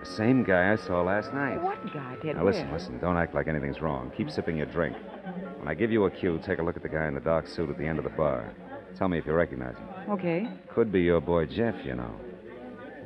The 0.00 0.06
same 0.06 0.42
guy 0.42 0.72
I 0.72 0.76
saw 0.76 1.02
last 1.02 1.34
night. 1.34 1.60
What 1.62 1.82
guy, 1.92 2.16
Ted? 2.22 2.36
Now, 2.36 2.44
listen, 2.44 2.72
listen. 2.72 2.98
Don't 2.98 3.16
act 3.16 3.34
like 3.34 3.48
anything's 3.48 3.80
wrong. 3.80 4.10
Keep 4.16 4.28
hmm. 4.28 4.34
sipping 4.34 4.56
your 4.56 4.66
drink. 4.66 4.96
When 5.58 5.68
I 5.68 5.74
give 5.74 5.90
you 5.90 6.04
a 6.06 6.10
cue, 6.10 6.40
take 6.44 6.58
a 6.58 6.62
look 6.62 6.76
at 6.76 6.82
the 6.82 6.88
guy 6.88 7.06
in 7.08 7.14
the 7.14 7.20
dark 7.20 7.46
suit 7.46 7.68
at 7.68 7.76
the 7.76 7.84
end 7.84 7.98
of 7.98 8.04
the 8.04 8.10
bar. 8.10 8.54
Tell 8.96 9.08
me 9.08 9.18
if 9.18 9.26
you 9.26 9.32
recognize 9.32 9.76
him. 9.76 9.88
Okay. 10.10 10.48
Could 10.74 10.90
be 10.90 11.02
your 11.02 11.20
boy 11.20 11.46
Jeff, 11.46 11.74
you 11.84 11.94
know. 11.94 12.14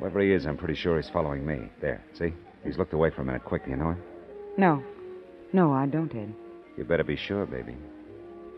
Whoever 0.01 0.19
he 0.19 0.31
is, 0.31 0.47
I'm 0.47 0.57
pretty 0.57 0.73
sure 0.73 0.97
he's 0.99 1.11
following 1.11 1.45
me. 1.45 1.69
There, 1.79 2.03
see? 2.17 2.33
He's 2.63 2.79
looked 2.79 2.93
away 2.93 3.11
for 3.11 3.21
a 3.21 3.25
minute. 3.25 3.45
Quick, 3.45 3.61
you 3.67 3.75
know 3.75 3.91
him? 3.91 4.01
No. 4.57 4.83
No, 5.53 5.71
I 5.71 5.85
don't, 5.85 6.11
Ed. 6.15 6.33
You 6.75 6.83
better 6.85 7.03
be 7.03 7.15
sure, 7.15 7.45
baby. 7.45 7.75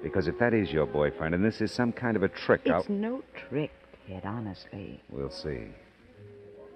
Because 0.02 0.30
if 0.30 0.40
that 0.40 0.54
is 0.54 0.72
your 0.72 0.86
boyfriend 0.86 1.36
and 1.36 1.44
this 1.44 1.60
is 1.60 1.70
some 1.70 1.92
kind 1.92 2.16
of 2.16 2.24
a 2.24 2.30
trick, 2.30 2.62
I'll... 2.70 2.80
It's 2.80 2.88
no 2.88 3.24
trick, 3.50 3.72
Ted, 4.08 4.24
honestly. 4.24 5.02
We'll 5.10 5.30
see. 5.30 5.66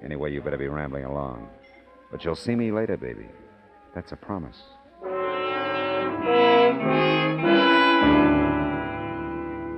Anyway, 0.04 0.34
you 0.34 0.42
better 0.42 0.58
be 0.58 0.68
rambling 0.68 1.06
along. 1.06 1.48
But 2.12 2.26
you'll 2.26 2.36
see 2.36 2.54
me 2.54 2.74
later, 2.74 2.98
baby. 2.98 3.26
That's 3.96 4.12
a 4.12 4.18
promise. 4.18 4.58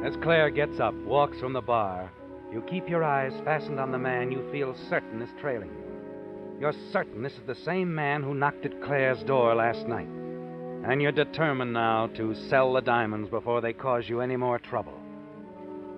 As 0.04 0.16
Claire 0.24 0.50
gets 0.50 0.80
up, 0.80 0.96
walks 1.06 1.40
from 1.40 1.54
the 1.54 1.62
bar, 1.62 2.12
you 2.52 2.62
keep 2.64 2.90
your 2.90 3.04
eyes 3.04 3.34
fastened 3.46 3.80
on 3.80 3.92
the 3.92 3.98
man 3.98 4.32
you 4.32 4.48
feel 4.52 4.76
certain 4.90 5.22
is 5.22 5.30
trailing 5.40 5.70
you. 5.70 6.60
You're 6.60 6.74
certain 6.92 7.22
this 7.22 7.34
is 7.34 7.46
the 7.46 7.56
same 7.56 7.94
man 7.94 8.24
who 8.24 8.34
knocked 8.34 8.66
at 8.66 8.82
Claire's 8.82 9.24
door 9.24 9.56
last 9.56 9.88
night. 9.88 10.10
And 10.88 11.02
you're 11.02 11.12
determined 11.12 11.74
now 11.74 12.08
to 12.16 12.36
sell 12.50 12.74
the 12.74 12.82
diamonds 12.82 13.30
before 13.30 13.62
they 13.62 13.74
cause 13.74 14.10
you 14.10 14.22
any 14.22 14.36
more 14.36 14.60
trouble. 14.60 14.98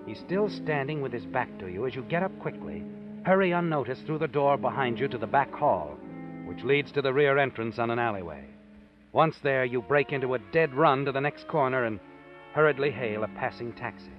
He's 0.06 0.18
still 0.18 0.48
standing 0.48 1.00
with 1.00 1.12
his 1.12 1.24
back 1.24 1.48
to 1.58 1.68
you 1.68 1.86
as 1.86 1.94
you 1.94 2.02
get 2.02 2.22
up 2.22 2.36
quickly, 2.40 2.84
hurry 3.24 3.52
unnoticed 3.52 4.04
through 4.04 4.18
the 4.18 4.28
door 4.28 4.56
behind 4.56 4.98
you 4.98 5.08
to 5.08 5.18
the 5.18 5.26
back 5.26 5.52
hall, 5.52 5.96
which 6.44 6.64
leads 6.64 6.92
to 6.92 7.02
the 7.02 7.12
rear 7.12 7.38
entrance 7.38 7.78
on 7.78 7.90
an 7.90 7.98
alleyway. 7.98 8.44
Once 9.12 9.36
there, 9.42 9.64
you 9.64 9.80
break 9.82 10.12
into 10.12 10.34
a 10.34 10.38
dead 10.52 10.74
run 10.74 11.04
to 11.04 11.12
the 11.12 11.20
next 11.20 11.46
corner 11.48 11.84
and 11.84 12.00
hurriedly 12.54 12.90
hail 12.90 13.24
a 13.24 13.28
passing 13.28 13.72
taxi. 13.72 14.10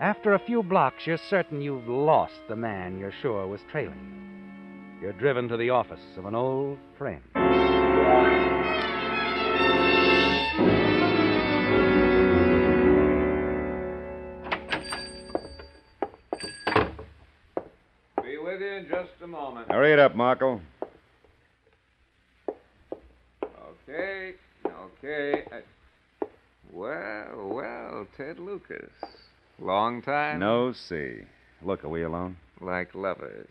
After 0.00 0.32
a 0.32 0.38
few 0.38 0.62
blocks, 0.62 1.06
you're 1.06 1.18
certain 1.28 1.60
you've 1.60 1.86
lost 1.86 2.32
the 2.48 2.56
man 2.56 2.98
you're 2.98 3.12
sure 3.20 3.46
was 3.46 3.60
trailing 3.70 4.00
you. 4.00 5.02
You're 5.02 5.12
driven 5.12 5.46
to 5.48 5.58
the 5.58 5.68
office 5.68 6.00
of 6.16 6.24
an 6.24 6.34
old 6.34 6.78
friend. 6.96 7.20
Be 7.34 7.40
with 18.38 18.62
you 18.62 18.72
in 18.72 18.86
just 18.90 19.10
a 19.22 19.26
moment. 19.26 19.70
Hurry 19.70 19.92
it 19.92 19.98
up, 19.98 20.16
Marco. 20.16 20.62
Okay, 23.86 24.32
okay. 24.66 25.42
Uh, 25.52 25.60
well, 26.72 27.50
well, 27.52 28.06
Ted 28.16 28.38
Lucas. 28.38 28.88
Long 29.60 30.00
time? 30.00 30.38
No, 30.38 30.72
see. 30.72 31.18
Look, 31.62 31.84
are 31.84 31.88
we 31.88 32.02
alone? 32.02 32.36
Like 32.60 32.94
lovers. 32.94 33.48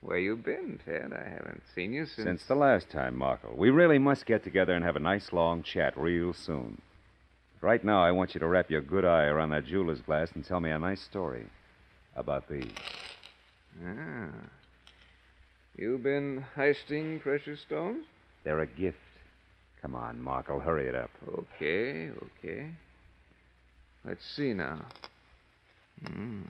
Where 0.00 0.18
you 0.18 0.36
been, 0.36 0.78
Ted? 0.84 1.12
I 1.12 1.28
haven't 1.28 1.62
seen 1.74 1.92
you 1.92 2.06
since. 2.06 2.26
Since 2.26 2.44
the 2.46 2.54
last 2.54 2.90
time, 2.90 3.16
Marco. 3.16 3.52
We 3.56 3.70
really 3.70 3.98
must 3.98 4.26
get 4.26 4.44
together 4.44 4.74
and 4.74 4.84
have 4.84 4.96
a 4.96 5.00
nice 5.00 5.32
long 5.32 5.62
chat 5.62 5.96
real 5.96 6.32
soon. 6.32 6.80
Right 7.60 7.82
now, 7.82 8.04
I 8.04 8.12
want 8.12 8.34
you 8.34 8.40
to 8.40 8.46
wrap 8.46 8.70
your 8.70 8.82
good 8.82 9.04
eye 9.04 9.24
around 9.24 9.50
that 9.50 9.66
jeweler's 9.66 10.02
glass 10.02 10.28
and 10.34 10.44
tell 10.44 10.60
me 10.60 10.70
a 10.70 10.78
nice 10.78 11.00
story 11.00 11.46
about 12.14 12.48
these. 12.48 12.70
Ah. 13.84 14.28
You 15.76 15.98
been 15.98 16.44
heisting 16.56 17.20
precious 17.20 17.60
stones? 17.62 18.04
They're 18.44 18.60
a 18.60 18.66
gift. 18.66 18.98
Come 19.80 19.94
on, 19.94 20.20
Marco, 20.20 20.60
hurry 20.60 20.86
it 20.86 20.94
up. 20.94 21.10
Okay, 21.26 22.10
okay. 22.38 22.68
Let's 24.04 24.24
see 24.36 24.52
now. 24.52 24.84
Hmm. 26.02 26.42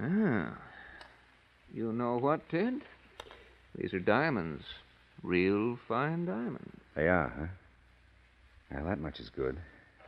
Ah. 0.00 0.58
You 1.72 1.92
know 1.92 2.18
what, 2.18 2.48
Ted? 2.48 2.80
These 3.76 3.92
are 3.94 4.00
diamonds. 4.00 4.64
Real 5.22 5.78
fine 5.88 6.24
diamonds. 6.26 6.80
They 6.94 7.08
are, 7.08 7.32
huh? 7.36 7.46
Now, 8.70 8.88
that 8.88 9.00
much 9.00 9.20
is 9.20 9.30
good. 9.30 9.58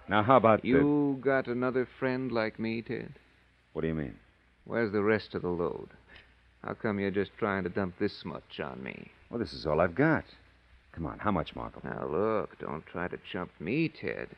Now, 0.08 0.22
how 0.22 0.36
about 0.36 0.62
the... 0.62 0.68
You 0.68 1.18
got 1.20 1.46
another 1.46 1.86
friend 1.98 2.32
like 2.32 2.58
me, 2.58 2.82
Ted? 2.82 3.12
What 3.72 3.82
do 3.82 3.88
you 3.88 3.94
mean? 3.94 4.16
Where's 4.64 4.92
the 4.92 5.02
rest 5.02 5.34
of 5.34 5.42
the 5.42 5.48
load? 5.48 5.88
How 6.64 6.74
come 6.74 6.98
you're 6.98 7.10
just 7.10 7.30
trying 7.38 7.64
to 7.64 7.70
dump 7.70 7.98
this 7.98 8.24
much 8.24 8.60
on 8.62 8.82
me? 8.82 9.10
Well, 9.30 9.38
this 9.38 9.52
is 9.52 9.66
all 9.66 9.80
I've 9.80 9.94
got. 9.94 10.24
Come 10.92 11.06
on, 11.06 11.18
how 11.18 11.30
much, 11.30 11.54
Marco? 11.54 11.80
Now, 11.84 12.08
look, 12.10 12.58
don't 12.58 12.84
try 12.86 13.08
to 13.08 13.18
chump 13.30 13.50
me, 13.60 13.88
Ted. 13.88 14.28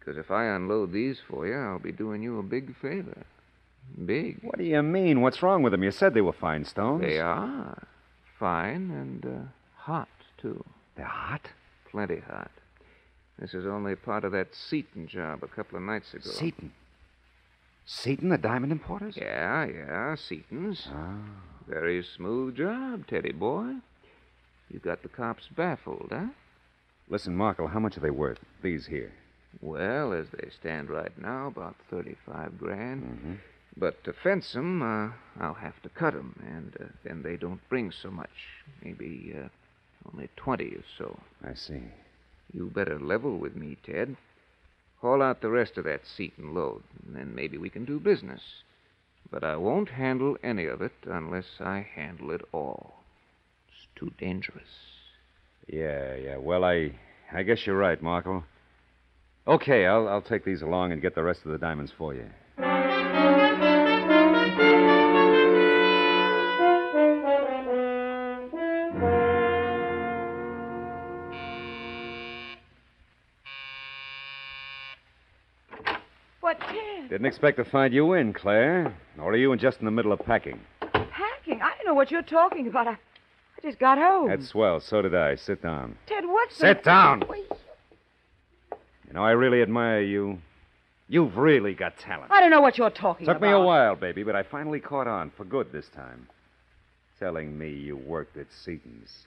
Because 0.00 0.16
if 0.16 0.30
I 0.30 0.46
unload 0.46 0.92
these 0.92 1.18
for 1.28 1.46
you, 1.46 1.54
I'll 1.54 1.78
be 1.78 1.92
doing 1.92 2.22
you 2.22 2.38
a 2.38 2.42
big 2.42 2.74
favor. 2.76 3.24
Big. 4.04 4.38
What 4.42 4.58
do 4.58 4.64
you 4.64 4.82
mean? 4.82 5.20
What's 5.20 5.42
wrong 5.42 5.62
with 5.62 5.72
them? 5.72 5.82
You 5.82 5.90
said 5.90 6.14
they 6.14 6.20
were 6.20 6.32
fine 6.32 6.64
stones. 6.64 7.02
They 7.02 7.20
are. 7.20 7.86
Fine 8.38 8.90
and 8.90 9.26
uh, 9.26 9.48
hot, 9.76 10.08
too. 10.38 10.64
They're 10.96 11.04
hot? 11.04 11.48
Plenty 11.90 12.20
hot. 12.20 12.50
This 13.38 13.54
is 13.54 13.66
only 13.66 13.94
part 13.94 14.24
of 14.24 14.32
that 14.32 14.54
Seaton 14.54 15.06
job 15.06 15.42
a 15.42 15.48
couple 15.48 15.76
of 15.76 15.82
nights 15.82 16.12
ago. 16.14 16.30
Seaton. 16.30 16.72
Seaton, 17.86 18.28
the 18.28 18.38
diamond 18.38 18.72
importers? 18.72 19.16
Yeah, 19.16 19.66
yeah, 19.66 20.14
Seaton's. 20.14 20.88
Oh. 20.92 21.14
Very 21.66 22.02
smooth 22.02 22.56
job, 22.56 23.06
Teddy 23.06 23.32
boy. 23.32 23.74
You 24.70 24.78
got 24.78 25.02
the 25.02 25.08
cops 25.08 25.48
baffled, 25.48 26.08
huh? 26.10 26.26
Listen, 27.08 27.34
Marco, 27.36 27.66
how 27.66 27.80
much 27.80 27.96
are 27.96 28.00
they 28.00 28.10
worth? 28.10 28.38
These 28.62 28.86
here. 28.86 29.12
Well, 29.60 30.12
as 30.12 30.28
they 30.30 30.48
stand 30.50 30.90
right 30.90 31.16
now, 31.20 31.48
about 31.48 31.76
35 31.90 32.58
grand. 32.58 33.02
Mm-hmm. 33.02 33.34
But 33.76 34.02
to 34.04 34.12
fence 34.12 34.54
'em, 34.56 34.82
uh, 34.82 35.12
I'll 35.38 35.54
have 35.54 35.80
to 35.82 35.88
cut 35.88 36.14
'em, 36.14 36.34
and 36.46 36.76
uh, 36.80 36.84
then 37.04 37.22
they 37.22 37.36
don't 37.36 37.66
bring 37.68 37.90
so 37.92 38.10
much. 38.10 38.30
Maybe 38.82 39.34
uh, 39.36 39.48
only 40.12 40.28
20 40.36 40.64
or 40.76 40.84
so. 40.98 41.18
I 41.44 41.54
see. 41.54 41.82
You 42.52 42.70
better 42.70 42.98
level 42.98 43.38
with 43.38 43.54
me, 43.56 43.76
Ted. 43.82 44.16
Haul 45.00 45.22
out 45.22 45.40
the 45.40 45.50
rest 45.50 45.78
of 45.78 45.84
that 45.84 46.04
Seaton 46.06 46.52
load, 46.54 46.82
and 47.06 47.16
then 47.16 47.34
maybe 47.34 47.56
we 47.58 47.70
can 47.70 47.84
do 47.84 47.98
business. 48.00 48.42
But 49.30 49.44
I 49.44 49.56
won't 49.56 49.90
handle 49.90 50.36
any 50.42 50.66
of 50.66 50.82
it 50.82 50.92
unless 51.04 51.60
I 51.60 51.86
handle 51.94 52.32
it 52.32 52.42
all. 52.52 52.94
It's 53.68 53.86
too 53.94 54.10
dangerous. 54.18 54.68
Yeah, 55.68 56.16
yeah. 56.16 56.36
Well, 56.36 56.64
I 56.64 56.92
I 57.32 57.44
guess 57.44 57.66
you're 57.66 57.76
right, 57.78 58.02
Marco. 58.02 58.44
Okay, 59.50 59.84
I'll 59.84 60.06
I'll 60.06 60.22
take 60.22 60.44
these 60.44 60.62
along 60.62 60.92
and 60.92 61.02
get 61.02 61.16
the 61.16 61.24
rest 61.24 61.44
of 61.44 61.50
the 61.50 61.58
diamonds 61.58 61.92
for 61.98 62.14
you. 62.14 62.24
What, 76.40 76.60
Ted? 76.60 77.10
Didn't 77.10 77.26
expect 77.26 77.56
to 77.56 77.64
find 77.64 77.92
you 77.92 78.12
in, 78.12 78.32
Claire. 78.32 78.94
Or 79.18 79.32
are 79.32 79.36
you 79.36 79.52
in 79.52 79.58
just 79.58 79.80
in 79.80 79.84
the 79.84 79.90
middle 79.90 80.12
of 80.12 80.20
packing? 80.20 80.60
Packing? 80.80 81.60
I 81.60 81.74
don't 81.76 81.86
know 81.86 81.94
what 81.94 82.12
you're 82.12 82.22
talking 82.22 82.68
about. 82.68 82.86
I, 82.86 82.92
I 82.92 83.60
just 83.62 83.80
got 83.80 83.98
home. 83.98 84.28
That's 84.28 84.50
swell. 84.50 84.78
So 84.78 85.02
did 85.02 85.16
I. 85.16 85.34
Sit 85.34 85.60
down. 85.60 85.96
Ted, 86.06 86.24
what's 86.24 86.56
the... 86.56 86.68
Sit 86.68 86.84
down. 86.84 87.24
Wait. 87.28 87.48
You 89.10 89.14
know, 89.14 89.24
I 89.24 89.32
really 89.32 89.60
admire 89.60 90.02
you. 90.02 90.38
You've 91.08 91.36
really 91.36 91.74
got 91.74 91.98
talent. 91.98 92.30
I 92.30 92.40
don't 92.40 92.50
know 92.50 92.60
what 92.60 92.78
you're 92.78 92.90
talking 92.90 93.26
Took 93.26 93.38
about. 93.38 93.48
Took 93.48 93.58
me 93.58 93.62
a 93.62 93.66
while, 93.66 93.96
baby, 93.96 94.22
but 94.22 94.36
I 94.36 94.44
finally 94.44 94.78
caught 94.78 95.08
on 95.08 95.32
for 95.36 95.44
good 95.44 95.72
this 95.72 95.88
time. 95.88 96.28
Telling 97.18 97.58
me 97.58 97.70
you 97.70 97.96
worked 97.96 98.36
at 98.36 98.46
Seaton's. 98.64 99.26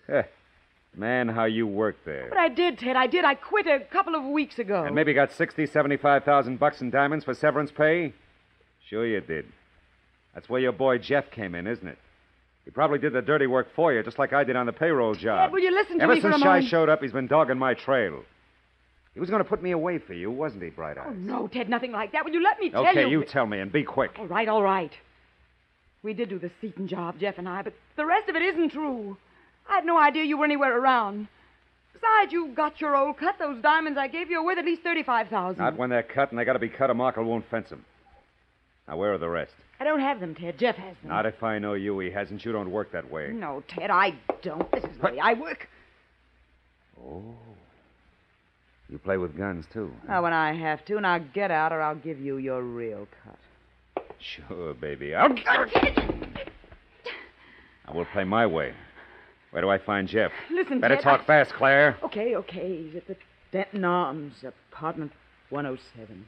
Man, 0.95 1.27
how 1.27 1.43
you 1.43 1.67
worked 1.67 2.05
there. 2.05 2.27
But 2.29 2.37
I 2.37 2.47
did, 2.47 2.79
Ted. 2.79 2.95
I 2.95 3.07
did. 3.07 3.25
I 3.25 3.35
quit 3.35 3.67
a 3.67 3.81
couple 3.81 4.15
of 4.15 4.23
weeks 4.23 4.57
ago. 4.57 4.85
And 4.85 4.95
maybe 4.95 5.13
got 5.13 5.33
60, 5.33 5.65
75,000 5.65 6.57
bucks 6.57 6.79
in 6.79 6.89
diamonds 6.89 7.25
for 7.25 7.33
severance 7.33 7.71
pay? 7.71 8.13
Sure 8.87 9.05
you 9.05 9.19
did. 9.19 9.45
That's 10.33 10.47
where 10.47 10.61
your 10.61 10.71
boy 10.71 10.99
Jeff 10.99 11.29
came 11.29 11.55
in, 11.55 11.67
isn't 11.67 11.87
it? 11.87 11.97
He 12.63 12.71
probably 12.71 12.99
did 12.99 13.11
the 13.11 13.21
dirty 13.21 13.47
work 13.47 13.67
for 13.75 13.91
you, 13.91 14.01
just 14.01 14.17
like 14.17 14.31
I 14.31 14.45
did 14.45 14.55
on 14.55 14.65
the 14.65 14.71
payroll 14.71 15.13
job. 15.13 15.47
Ted, 15.47 15.51
will 15.51 15.59
you 15.59 15.71
listen 15.71 15.97
to 15.97 16.03
Ever 16.03 16.15
me 16.15 16.21
for 16.21 16.31
since 16.31 16.37
a 16.37 16.39
Shy 16.39 16.45
moment? 16.45 16.67
showed 16.67 16.87
up, 16.89 17.01
he's 17.01 17.11
been 17.11 17.27
dogging 17.27 17.59
my 17.59 17.73
trail. 17.73 18.23
He 19.13 19.19
was 19.19 19.29
going 19.29 19.43
to 19.43 19.47
put 19.47 19.61
me 19.61 19.71
away 19.71 19.99
for 19.99 20.13
you, 20.13 20.31
wasn't 20.31 20.63
he, 20.63 20.69
Bright 20.69 20.97
oh, 20.97 21.01
Eyes? 21.01 21.07
Oh, 21.09 21.13
no, 21.13 21.47
Ted, 21.47 21.69
nothing 21.69 21.91
like 21.91 22.13
that. 22.13 22.25
Will 22.25 22.33
you 22.33 22.43
let 22.43 22.59
me 22.59 22.69
tell 22.71 22.81
Okay, 22.87 23.01
you? 23.01 23.05
Okay, 23.05 23.11
you 23.11 23.25
tell 23.25 23.45
me, 23.45 23.59
and 23.59 23.71
be 23.71 23.83
quick. 23.83 24.11
All 24.17 24.27
right, 24.27 24.47
all 24.47 24.63
right. 24.63 24.91
We 26.01 26.13
did 26.13 26.29
do 26.29 26.39
the 26.39 26.51
Seaton 26.59 26.87
job, 26.87 27.19
Jeff 27.19 27.37
and 27.37 27.47
I, 27.47 27.61
but 27.61 27.73
the 27.95 28.05
rest 28.05 28.27
of 28.27 28.35
it 28.35 28.41
isn't 28.41 28.71
true. 28.71 29.15
I 29.69 29.75
had 29.75 29.85
no 29.85 29.97
idea 29.97 30.23
you 30.23 30.37
were 30.37 30.45
anywhere 30.45 30.77
around. 30.77 31.27
Besides, 31.93 32.33
you 32.33 32.47
got 32.49 32.81
your 32.81 32.95
old 32.97 33.17
cut. 33.17 33.35
Those 33.39 33.61
diamonds 33.61 33.97
I 33.97 34.07
gave 34.07 34.29
you 34.29 34.39
are 34.39 34.43
worth 34.43 34.57
at 34.57 34.65
least 34.65 34.81
thirty-five 34.81 35.29
thousand. 35.29 35.63
Not 35.63 35.77
when 35.77 35.89
they're 35.89 36.03
cut, 36.03 36.31
and 36.31 36.39
they 36.39 36.43
got 36.43 36.53
to 36.53 36.59
be 36.59 36.67
cut 36.67 36.89
or 36.89 36.93
Markle 36.93 37.23
won't 37.23 37.49
fence 37.49 37.69
them. 37.69 37.85
Now, 38.87 38.97
where 38.97 39.13
are 39.13 39.17
the 39.17 39.29
rest? 39.29 39.53
I 39.79 39.85
don't 39.85 40.01
have 40.01 40.19
them, 40.19 40.35
Ted. 40.35 40.59
Jeff 40.59 40.75
has 40.75 40.97
them. 41.01 41.09
Not 41.09 41.25
if 41.25 41.41
I 41.41 41.59
know 41.59 41.73
you. 41.75 41.97
He 41.99 42.11
hasn't. 42.11 42.43
You 42.43 42.51
don't 42.51 42.71
work 42.71 42.91
that 42.91 43.09
way. 43.09 43.31
No, 43.31 43.63
Ted, 43.69 43.89
I 43.89 44.15
don't. 44.41 44.69
This 44.73 44.83
is 44.83 44.97
the 44.99 45.05
way 45.05 45.19
I 45.19 45.33
work. 45.33 45.69
Oh. 46.99 47.23
You 48.93 48.99
play 48.99 49.17
with 49.17 49.35
guns, 49.35 49.65
too. 49.73 49.91
Now, 50.07 50.19
oh, 50.19 50.21
when 50.21 50.33
I 50.33 50.53
have 50.53 50.85
to, 50.85 51.01
now 51.01 51.17
get 51.17 51.49
out, 51.49 51.73
or 51.73 51.81
I'll 51.81 51.95
give 51.95 52.19
you 52.19 52.37
your 52.37 52.61
real 52.61 53.07
cut. 53.23 54.05
Sure, 54.19 54.75
baby. 54.75 55.15
I'll... 55.15 55.35
I 57.87 57.91
will 57.91 58.05
play 58.13 58.23
my 58.23 58.45
way. 58.45 58.75
Where 59.49 59.63
do 59.63 59.69
I 59.71 59.79
find 59.79 60.07
Jeff? 60.07 60.31
Listen, 60.51 60.79
Better 60.79 60.93
Ted, 60.93 61.03
talk 61.03 61.21
I- 61.21 61.25
fast, 61.25 61.53
Claire. 61.53 61.97
Okay, 62.03 62.35
okay. 62.35 62.83
He's 62.83 62.95
at 62.95 63.07
the 63.07 63.15
Denton 63.51 63.83
Arms, 63.83 64.35
apartment 64.71 65.11
107. 65.49 66.23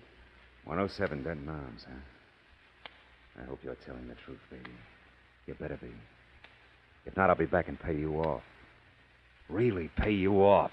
107 0.63 1.21
Denton 1.23 1.47
Arms, 1.47 1.85
huh? 1.87 1.93
I 3.43 3.45
hope 3.45 3.59
you're 3.63 3.77
telling 3.85 4.07
the 4.07 4.15
truth, 4.25 4.39
baby. 4.49 4.71
You 5.45 5.53
better 5.53 5.77
be. 5.77 5.91
If 7.05 7.15
not, 7.15 7.29
I'll 7.29 7.35
be 7.35 7.45
back 7.45 7.67
and 7.67 7.79
pay 7.79 7.95
you 7.95 8.15
off. 8.23 8.41
Really 9.49 9.91
pay 9.97 10.13
you 10.13 10.37
off. 10.43 10.71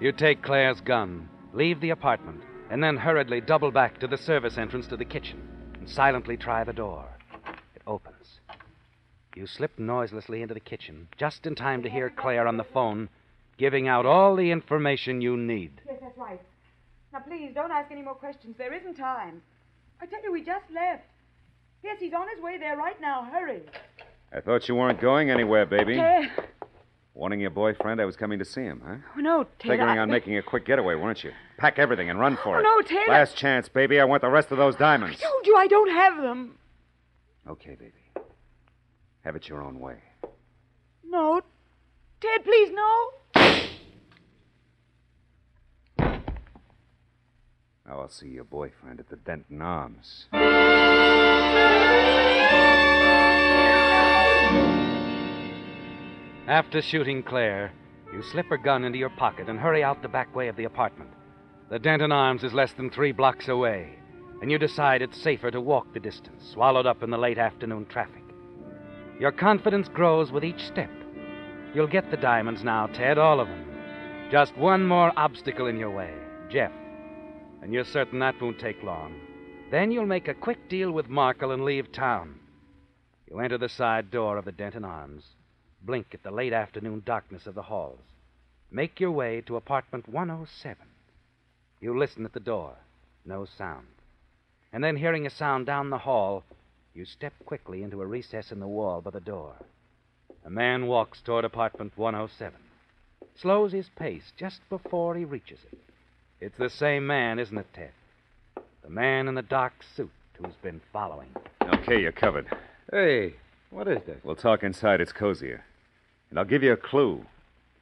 You 0.00 0.12
take 0.12 0.42
Claire's 0.42 0.80
gun, 0.80 1.28
leave 1.52 1.80
the 1.80 1.90
apartment, 1.90 2.42
and 2.70 2.82
then 2.82 2.96
hurriedly 2.96 3.40
double 3.40 3.70
back 3.70 4.00
to 4.00 4.06
the 4.06 4.16
service 4.16 4.56
entrance 4.58 4.86
to 4.88 4.96
the 4.96 5.04
kitchen 5.04 5.40
and 5.74 5.88
silently 5.88 6.36
try 6.36 6.64
the 6.64 6.72
door. 6.72 7.06
It 7.76 7.82
opens. 7.86 8.40
You 9.36 9.46
slip 9.46 9.78
noiselessly 9.78 10.42
into 10.42 10.54
the 10.54 10.60
kitchen 10.60 11.06
just 11.18 11.46
in 11.46 11.54
time 11.54 11.82
to 11.82 11.90
hear 11.90 12.10
Claire 12.10 12.48
on 12.48 12.56
the 12.56 12.64
phone 12.64 13.08
giving 13.58 13.88
out 13.88 14.06
all 14.06 14.34
the 14.36 14.50
information 14.50 15.20
you 15.20 15.36
need. 15.36 15.82
Yes, 15.86 15.98
that's 16.00 16.16
right. 16.16 16.40
Now, 17.12 17.20
please, 17.20 17.52
don't 17.54 17.70
ask 17.70 17.90
any 17.92 18.02
more 18.02 18.14
questions. 18.14 18.56
There 18.56 18.72
isn't 18.72 18.94
time. 18.94 19.42
I 20.00 20.06
tell 20.06 20.22
you, 20.22 20.32
we 20.32 20.42
just 20.42 20.64
left. 20.74 21.04
Yes, 21.84 21.98
he's 22.00 22.14
on 22.14 22.26
his 22.34 22.42
way 22.42 22.56
there 22.58 22.76
right 22.76 22.98
now. 23.00 23.28
Hurry. 23.30 23.60
I 24.32 24.40
thought 24.40 24.68
you 24.68 24.74
weren't 24.76 25.00
going 25.00 25.30
anywhere, 25.30 25.66
baby. 25.66 25.96
Ted. 25.96 26.30
Warning 27.14 27.40
your 27.40 27.50
boyfriend 27.50 28.00
I 28.00 28.04
was 28.04 28.16
coming 28.16 28.38
to 28.38 28.44
see 28.44 28.62
him, 28.62 28.80
huh? 28.86 28.94
Oh, 29.16 29.20
no, 29.20 29.44
Ted. 29.58 29.72
Figuring 29.72 29.98
I... 29.98 29.98
on 29.98 30.10
making 30.10 30.36
a 30.38 30.42
quick 30.42 30.64
getaway, 30.64 30.94
weren't 30.94 31.22
you? 31.24 31.32
Pack 31.58 31.78
everything 31.78 32.08
and 32.08 32.18
run 32.20 32.36
for 32.42 32.56
Oh, 32.56 32.60
it. 32.60 32.62
no, 32.62 32.80
Ted, 32.82 33.08
Last 33.08 33.36
chance, 33.36 33.68
baby. 33.68 34.00
I 34.00 34.04
want 34.04 34.22
the 34.22 34.30
rest 34.30 34.52
of 34.52 34.58
those 34.58 34.76
diamonds. 34.76 35.18
I 35.20 35.24
told 35.28 35.46
you 35.46 35.56
I 35.56 35.66
don't 35.66 35.90
have 35.90 36.16
them. 36.22 36.56
Okay, 37.48 37.74
baby. 37.74 37.92
Have 39.24 39.36
it 39.36 39.48
your 39.48 39.62
own 39.62 39.80
way. 39.80 39.96
No. 41.04 41.42
Ted, 42.20 42.44
please, 42.44 42.70
no. 42.72 43.10
Now 47.86 48.00
I'll 48.02 48.08
see 48.08 48.28
your 48.28 48.44
boyfriend 48.44 49.00
at 49.00 49.08
the 49.08 49.16
Denton 49.16 49.60
Arms. 49.60 50.26
After 56.46 56.82
shooting 56.82 57.22
Claire, 57.22 57.72
you 58.12 58.22
slip 58.22 58.46
her 58.46 58.56
gun 58.56 58.84
into 58.84 58.98
your 58.98 59.10
pocket 59.10 59.48
and 59.48 59.58
hurry 59.58 59.84
out 59.84 60.02
the 60.02 60.08
back 60.08 60.34
way 60.34 60.48
of 60.48 60.56
the 60.56 60.64
apartment. 60.64 61.10
The 61.70 61.78
Denton 61.78 62.10
Arms 62.10 62.42
is 62.42 62.52
less 62.52 62.72
than 62.72 62.90
three 62.90 63.12
blocks 63.12 63.48
away, 63.48 63.96
and 64.42 64.50
you 64.50 64.58
decide 64.58 65.00
it's 65.00 65.22
safer 65.22 65.50
to 65.52 65.60
walk 65.60 65.92
the 65.94 66.00
distance, 66.00 66.42
swallowed 66.52 66.86
up 66.86 67.02
in 67.02 67.10
the 67.10 67.18
late 67.18 67.38
afternoon 67.38 67.86
traffic. 67.86 68.24
Your 69.20 69.30
confidence 69.30 69.88
grows 69.88 70.32
with 70.32 70.44
each 70.44 70.64
step. 70.64 70.90
You'll 71.72 71.86
get 71.86 72.10
the 72.10 72.16
diamonds 72.16 72.64
now, 72.64 72.88
Ted, 72.88 73.18
all 73.18 73.38
of 73.38 73.46
them. 73.46 73.64
Just 74.30 74.56
one 74.56 74.84
more 74.84 75.12
obstacle 75.16 75.66
in 75.66 75.76
your 75.76 75.90
way 75.90 76.14
Jeff. 76.50 76.72
And 77.62 77.72
you're 77.72 77.84
certain 77.84 78.18
that 78.18 78.40
won't 78.40 78.58
take 78.58 78.82
long. 78.82 79.14
Then 79.70 79.92
you'll 79.92 80.06
make 80.06 80.26
a 80.26 80.34
quick 80.34 80.68
deal 80.68 80.90
with 80.90 81.08
Markle 81.08 81.52
and 81.52 81.64
leave 81.64 81.92
town. 81.92 82.40
You 83.30 83.38
enter 83.38 83.58
the 83.58 83.68
side 83.68 84.10
door 84.10 84.36
of 84.36 84.44
the 84.44 84.52
Denton 84.52 84.84
Arms, 84.84 85.24
blink 85.82 86.08
at 86.12 86.24
the 86.24 86.32
late 86.32 86.52
afternoon 86.52 87.02
darkness 87.06 87.46
of 87.46 87.54
the 87.54 87.62
halls, 87.62 88.00
make 88.72 88.98
your 88.98 89.12
way 89.12 89.40
to 89.42 89.54
apartment 89.54 90.08
107. 90.08 90.84
You 91.80 91.96
listen 91.96 92.24
at 92.24 92.32
the 92.32 92.40
door, 92.40 92.74
no 93.24 93.44
sound. 93.44 93.86
And 94.72 94.82
then, 94.82 94.96
hearing 94.96 95.26
a 95.26 95.30
sound 95.30 95.66
down 95.66 95.90
the 95.90 95.98
hall, 95.98 96.42
you 96.92 97.04
step 97.04 97.32
quickly 97.46 97.84
into 97.84 98.02
a 98.02 98.06
recess 98.06 98.50
in 98.50 98.58
the 98.58 98.66
wall 98.66 99.00
by 99.00 99.10
the 99.10 99.20
door. 99.20 99.54
A 100.44 100.50
man 100.50 100.88
walks 100.88 101.20
toward 101.22 101.44
apartment 101.44 101.92
107, 101.96 102.58
slows 103.36 103.72
his 103.72 103.88
pace 103.96 104.32
just 104.36 104.60
before 104.68 105.14
he 105.14 105.24
reaches 105.24 105.60
it. 105.70 105.78
It's 106.40 106.58
the 106.58 106.70
same 106.70 107.06
man, 107.06 107.38
isn't 107.38 107.56
it, 107.56 107.66
Ted? 107.72 107.92
The 108.82 108.90
man 108.90 109.28
in 109.28 109.34
the 109.36 109.42
dark 109.42 109.84
suit 109.94 110.10
who's 110.34 110.56
been 110.62 110.80
following. 110.92 111.28
Okay, 111.62 112.00
you're 112.00 112.12
covered. 112.12 112.46
Hey, 112.90 113.34
what 113.70 113.86
is 113.86 114.02
this? 114.04 114.18
We'll 114.24 114.34
talk 114.34 114.64
inside. 114.64 115.00
It's 115.00 115.12
cozier. 115.12 115.62
And 116.28 116.38
I'll 116.40 116.44
give 116.44 116.64
you 116.64 116.72
a 116.72 116.76
clue. 116.76 117.24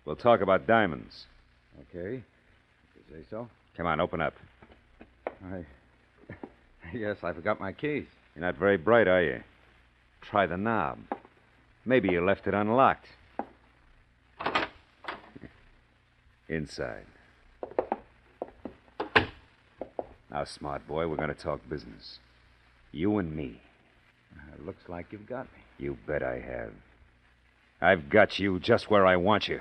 We'll 0.05 0.16
talk 0.16 0.42
about 0.42 0.66
diamonds. 0.66 1.27
Okay. 1.81 2.16
If 2.16 3.11
You 3.11 3.16
say 3.16 3.23
so? 3.31 3.49
Come 3.75 3.87
on, 3.87 4.01
open 4.01 4.21
up. 4.21 4.35
I. 5.51 5.64
I 6.92 6.97
guess 6.97 7.16
I 7.23 7.33
forgot 7.33 7.59
my 7.59 7.73
keys. 7.73 8.05
You're 8.35 8.44
not 8.44 8.57
very 8.57 8.77
bright, 8.77 9.09
are 9.09 9.23
you? 9.23 9.42
Try 10.21 10.44
the 10.47 10.59
knob. 10.59 10.99
Maybe 11.87 12.11
you 12.11 12.23
left 12.23 12.47
it 12.47 12.53
unlocked. 12.53 13.07
Inside. 16.51 17.07
Now, 20.31 20.44
smart 20.44 20.87
boy, 20.87 21.09
we're 21.09 21.16
going 21.16 21.29
to 21.29 21.35
talk 21.35 21.66
business. 21.68 22.18
You 22.92 23.16
and 23.16 23.35
me. 23.35 23.61
Uh, 24.38 24.66
looks 24.66 24.88
like 24.88 25.07
you've 25.11 25.27
got 25.27 25.44
me. 25.44 25.61
You 25.79 25.96
bet 26.07 26.22
I 26.22 26.38
have. 26.40 26.72
I've 27.81 28.09
got 28.09 28.38
you 28.38 28.59
just 28.59 28.90
where 28.90 29.07
I 29.07 29.16
want 29.16 29.48
you. 29.48 29.61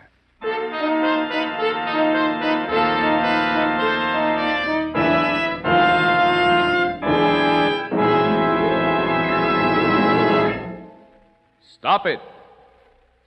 Stop 11.79 12.05
it. 12.05 12.19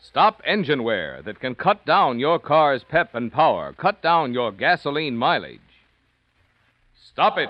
Stop 0.02 0.42
engine 0.44 0.82
wear 0.82 1.22
that 1.22 1.40
can 1.40 1.54
cut 1.54 1.86
down 1.86 2.18
your 2.18 2.38
car's 2.38 2.82
pep 2.82 3.14
and 3.14 3.32
power, 3.32 3.72
cut 3.72 4.02
down 4.02 4.34
your 4.34 4.50
gasoline 4.50 5.16
mileage. 5.16 5.60
Stop 7.12 7.38
it. 7.38 7.48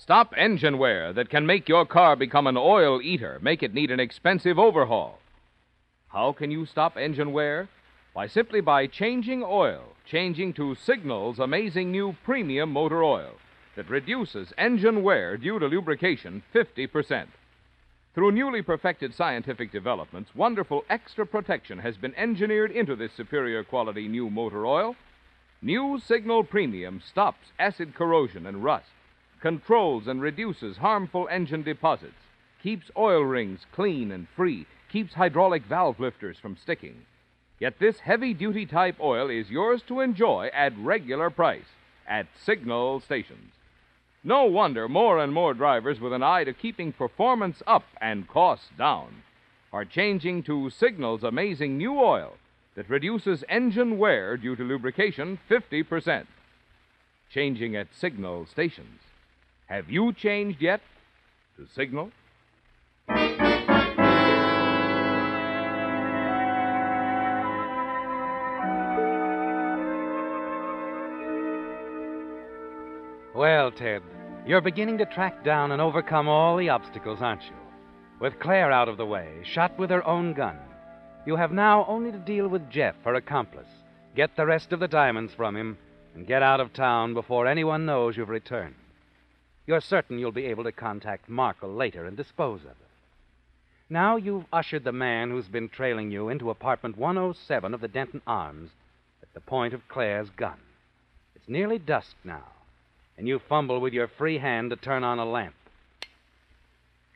Stop 0.00 0.32
engine 0.36 0.78
wear 0.78 1.12
that 1.12 1.28
can 1.28 1.44
make 1.44 1.68
your 1.68 1.84
car 1.84 2.14
become 2.14 2.46
an 2.46 2.56
oil 2.56 3.02
eater, 3.02 3.40
make 3.42 3.64
it 3.64 3.74
need 3.74 3.90
an 3.90 3.98
expensive 3.98 4.56
overhaul. 4.56 5.18
How 6.06 6.30
can 6.30 6.52
you 6.52 6.66
stop 6.66 6.96
engine 6.96 7.32
wear? 7.32 7.68
By 8.14 8.28
simply 8.28 8.60
by 8.60 8.86
changing 8.86 9.42
oil, 9.42 9.82
changing 10.06 10.52
to 10.54 10.76
Signal's 10.76 11.40
amazing 11.40 11.90
new 11.90 12.14
premium 12.24 12.72
motor 12.72 13.02
oil 13.02 13.32
that 13.74 13.90
reduces 13.90 14.52
engine 14.56 15.02
wear 15.02 15.36
due 15.36 15.58
to 15.58 15.66
lubrication 15.66 16.44
50%. 16.54 17.26
Through 18.14 18.32
newly 18.32 18.62
perfected 18.62 19.12
scientific 19.12 19.72
developments, 19.72 20.30
wonderful 20.32 20.84
extra 20.88 21.26
protection 21.26 21.80
has 21.80 21.96
been 21.96 22.14
engineered 22.14 22.70
into 22.70 22.94
this 22.94 23.12
superior 23.12 23.64
quality 23.64 24.06
new 24.06 24.30
motor 24.30 24.64
oil. 24.64 24.94
New 25.60 25.98
Signal 25.98 26.44
Premium 26.44 27.00
stops 27.00 27.48
acid 27.58 27.96
corrosion 27.96 28.46
and 28.46 28.62
rust, 28.62 28.90
controls 29.40 30.06
and 30.06 30.20
reduces 30.20 30.78
harmful 30.78 31.28
engine 31.30 31.62
deposits, 31.62 32.26
keeps 32.62 32.90
oil 32.96 33.22
rings 33.22 33.66
clean 33.72 34.10
and 34.10 34.28
free, 34.34 34.66
keeps 34.90 35.14
hydraulic 35.14 35.64
valve 35.64 36.00
lifters 36.00 36.38
from 36.38 36.56
sticking. 36.56 37.06
Yet 37.60 37.78
this 37.78 38.00
heavy 38.00 38.34
duty 38.34 38.66
type 38.66 38.96
oil 39.00 39.30
is 39.30 39.50
yours 39.50 39.82
to 39.88 40.00
enjoy 40.00 40.50
at 40.52 40.76
regular 40.78 41.30
price 41.30 41.74
at 42.06 42.26
Signal 42.36 43.00
stations. 43.00 43.52
No 44.24 44.44
wonder 44.44 44.88
more 44.88 45.18
and 45.18 45.32
more 45.32 45.54
drivers 45.54 46.00
with 46.00 46.12
an 46.12 46.22
eye 46.22 46.44
to 46.44 46.52
keeping 46.52 46.92
performance 46.92 47.62
up 47.66 47.84
and 48.00 48.28
costs 48.28 48.68
down 48.76 49.22
are 49.72 49.84
changing 49.84 50.42
to 50.44 50.70
Signal's 50.70 51.22
amazing 51.22 51.76
new 51.76 51.98
oil 51.98 52.36
that 52.74 52.88
reduces 52.88 53.44
engine 53.48 53.98
wear 53.98 54.36
due 54.36 54.56
to 54.56 54.64
lubrication 54.64 55.38
50%. 55.50 56.26
Changing 57.30 57.76
at 57.76 57.94
Signal 57.94 58.46
stations. 58.46 59.00
Have 59.68 59.90
you 59.90 60.14
changed 60.14 60.62
yet 60.62 60.80
to 61.58 61.66
Signal? 61.74 62.10
Well, 73.34 73.70
Ted, 73.70 74.00
you're 74.46 74.62
beginning 74.62 74.96
to 74.98 75.04
track 75.04 75.44
down 75.44 75.72
and 75.72 75.82
overcome 75.82 76.28
all 76.28 76.56
the 76.56 76.70
obstacles, 76.70 77.18
aren't 77.20 77.42
you? 77.42 77.52
With 78.20 78.40
Claire 78.40 78.72
out 78.72 78.88
of 78.88 78.96
the 78.96 79.04
way, 79.04 79.28
shot 79.44 79.78
with 79.78 79.90
her 79.90 80.04
own 80.06 80.32
gun, 80.32 80.56
you 81.26 81.36
have 81.36 81.52
now 81.52 81.84
only 81.86 82.10
to 82.10 82.18
deal 82.18 82.48
with 82.48 82.70
Jeff, 82.70 82.94
her 83.04 83.16
accomplice, 83.16 83.68
get 84.16 84.34
the 84.34 84.46
rest 84.46 84.72
of 84.72 84.80
the 84.80 84.88
diamonds 84.88 85.34
from 85.34 85.54
him, 85.54 85.76
and 86.14 86.26
get 86.26 86.42
out 86.42 86.58
of 86.58 86.72
town 86.72 87.12
before 87.12 87.46
anyone 87.46 87.84
knows 87.84 88.16
you've 88.16 88.30
returned. 88.30 88.74
You're 89.68 89.82
certain 89.82 90.18
you'll 90.18 90.32
be 90.32 90.46
able 90.46 90.64
to 90.64 90.72
contact 90.72 91.28
Markle 91.28 91.68
later 91.68 92.06
and 92.06 92.16
dispose 92.16 92.62
of 92.62 92.70
it. 92.70 92.76
Now 93.90 94.16
you've 94.16 94.46
ushered 94.50 94.82
the 94.82 94.92
man 94.92 95.30
who's 95.30 95.46
been 95.46 95.68
trailing 95.68 96.10
you 96.10 96.30
into 96.30 96.48
apartment 96.48 96.96
107 96.96 97.74
of 97.74 97.82
the 97.82 97.86
Denton 97.86 98.22
Arms 98.26 98.70
at 99.22 99.32
the 99.34 99.40
point 99.40 99.74
of 99.74 99.86
Claire's 99.86 100.30
gun. 100.30 100.56
It's 101.36 101.50
nearly 101.50 101.78
dusk 101.78 102.16
now, 102.24 102.44
and 103.18 103.28
you 103.28 103.38
fumble 103.38 103.78
with 103.78 103.92
your 103.92 104.08
free 104.08 104.38
hand 104.38 104.70
to 104.70 104.76
turn 104.76 105.04
on 105.04 105.18
a 105.18 105.26
lamp. 105.26 105.54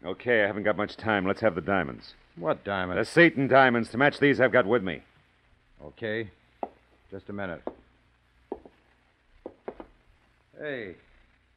Okay, 0.05 0.45
I 0.45 0.47
haven't 0.47 0.65
got 0.65 0.77
much 0.77 0.99
time. 0.99 1.27
Let's 1.27 1.41
have 1.41 1.55
the 1.55 1.63
diamonds. 1.63 2.13
What 2.37 2.65
diamonds? 2.65 3.09
The 3.09 3.15
diamonds? 3.15 3.35
Seaton 3.35 3.49
diamonds 3.49 3.89
to 3.93 3.97
match 3.97 4.19
these 4.19 4.43
I've 4.43 4.53
got 4.53 4.67
with 4.67 4.83
me. 4.83 5.01
Okay. 5.83 6.29
Just 7.11 7.31
a 7.31 7.33
minute. 7.33 7.63
Hey, 10.61 10.97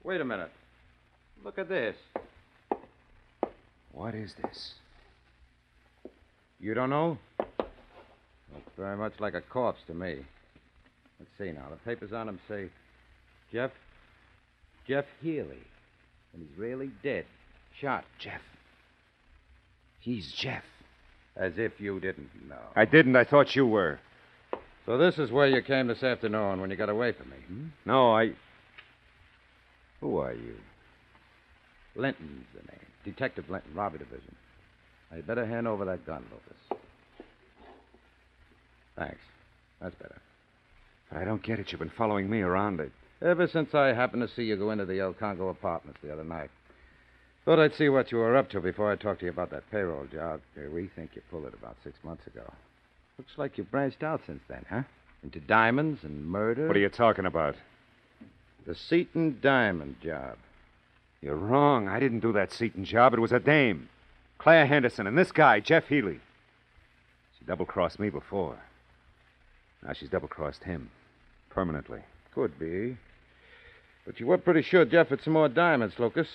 wait 0.01 0.21
a 0.21 0.25
minute. 0.25 0.51
Look 1.45 1.59
at 1.59 1.69
this. 1.69 1.95
What 3.91 4.15
is 4.15 4.33
this? 4.41 4.73
You 6.59 6.73
don't 6.73 6.89
know? 6.89 7.19
Looks 7.39 8.71
very 8.75 8.97
much 8.97 9.13
like 9.19 9.35
a 9.35 9.41
corpse 9.41 9.81
to 9.85 9.93
me. 9.93 10.25
Let's 11.19 11.31
see 11.37 11.51
now. 11.51 11.67
The 11.69 11.77
papers 11.85 12.11
on 12.11 12.27
him 12.27 12.39
say 12.49 12.69
Jeff. 13.51 13.69
Jeff 14.87 15.05
Healy. 15.21 15.61
And 16.33 16.41
he's 16.41 16.57
really 16.57 16.89
dead. 17.03 17.25
Shot. 17.79 18.05
Jeff. 18.17 18.41
He's 19.99 20.31
Jeff. 20.31 20.63
As 21.37 21.53
if 21.57 21.79
you 21.79 21.99
didn't 21.99 22.29
know. 22.49 22.55
I 22.75 22.85
didn't. 22.85 23.15
I 23.15 23.23
thought 23.23 23.55
you 23.55 23.67
were. 23.67 23.99
So 24.87 24.97
this 24.97 25.19
is 25.19 25.31
where 25.31 25.47
you 25.47 25.61
came 25.61 25.87
this 25.87 26.01
afternoon 26.01 26.59
when 26.59 26.71
you 26.71 26.75
got 26.75 26.89
away 26.89 27.11
from 27.11 27.29
me, 27.29 27.37
hmm? 27.47 27.65
No, 27.85 28.15
I. 28.15 28.31
Who 30.01 30.17
are 30.17 30.33
you? 30.33 30.55
Linton's 31.95 32.45
the 32.53 32.61
name. 32.71 32.79
Detective 33.03 33.49
Linton, 33.49 33.73
Robbery 33.73 33.99
Division. 33.99 34.35
Now, 35.11 35.17
you 35.17 35.23
better 35.23 35.45
hand 35.45 35.67
over 35.67 35.85
that 35.85 36.05
gun, 36.05 36.23
Lucas. 36.31 36.81
Thanks. 38.97 39.19
That's 39.81 39.95
better. 39.95 40.21
But 41.11 41.19
I 41.19 41.25
don't 41.25 41.43
get 41.43 41.59
it. 41.59 41.71
You've 41.71 41.79
been 41.79 41.91
following 41.97 42.29
me 42.29 42.41
around. 42.41 42.81
I... 42.81 43.25
Ever 43.25 43.47
since 43.47 43.73
I 43.73 43.93
happened 43.93 44.27
to 44.27 44.33
see 44.33 44.43
you 44.43 44.55
go 44.55 44.71
into 44.71 44.85
the 44.85 44.99
El 44.99 45.13
Congo 45.13 45.49
apartments 45.49 45.99
the 46.03 46.11
other 46.11 46.23
night. 46.23 46.49
Thought 47.45 47.59
I'd 47.59 47.75
see 47.75 47.89
what 47.89 48.11
you 48.11 48.17
were 48.17 48.35
up 48.35 48.49
to 48.49 48.59
before 48.59 48.91
I 48.91 48.95
talked 48.95 49.19
to 49.19 49.25
you 49.25 49.31
about 49.31 49.51
that 49.51 49.69
payroll 49.69 50.05
job. 50.11 50.41
We 50.73 50.89
think 50.95 51.11
you 51.13 51.21
pulled 51.29 51.45
it 51.45 51.53
about 51.53 51.77
six 51.83 51.95
months 52.03 52.25
ago. 52.25 52.51
Looks 53.17 53.37
like 53.37 53.57
you've 53.57 53.71
branched 53.71 54.03
out 54.03 54.21
since 54.25 54.41
then, 54.49 54.65
huh? 54.69 54.81
Into 55.23 55.39
diamonds 55.39 56.03
and 56.03 56.25
murder. 56.25 56.67
What 56.67 56.75
are 56.75 56.79
you 56.79 56.89
talking 56.89 57.25
about? 57.25 57.55
The 58.65 58.75
Seaton 58.75 59.39
diamond 59.41 59.97
job. 60.01 60.37
You're 61.25 61.35
wrong. 61.35 61.87
I 61.87 61.99
didn't 61.99 62.19
do 62.19 62.31
that 62.33 62.53
Seaton 62.53 62.85
job. 62.85 63.15
It 63.15 63.19
was 63.19 63.31
a 63.31 63.39
dame. 63.39 63.89
Claire 64.37 64.67
Henderson 64.67 65.07
and 65.07 65.17
this 65.17 65.31
guy, 65.31 65.59
Jeff 65.59 65.87
Healy. 65.87 66.19
She 67.39 67.45
double 67.45 67.65
crossed 67.65 67.99
me 67.99 68.11
before. 68.11 68.59
Now 69.83 69.93
she's 69.93 70.09
double 70.09 70.27
crossed 70.27 70.63
him. 70.63 70.91
Permanently. 71.49 72.01
Could 72.31 72.59
be. 72.59 72.95
But 74.05 74.19
you 74.19 74.27
were 74.27 74.37
pretty 74.37 74.61
sure 74.61 74.85
Jeff 74.85 75.07
had 75.07 75.23
some 75.23 75.33
more 75.33 75.49
diamonds, 75.49 75.97
Lucas. 75.97 76.27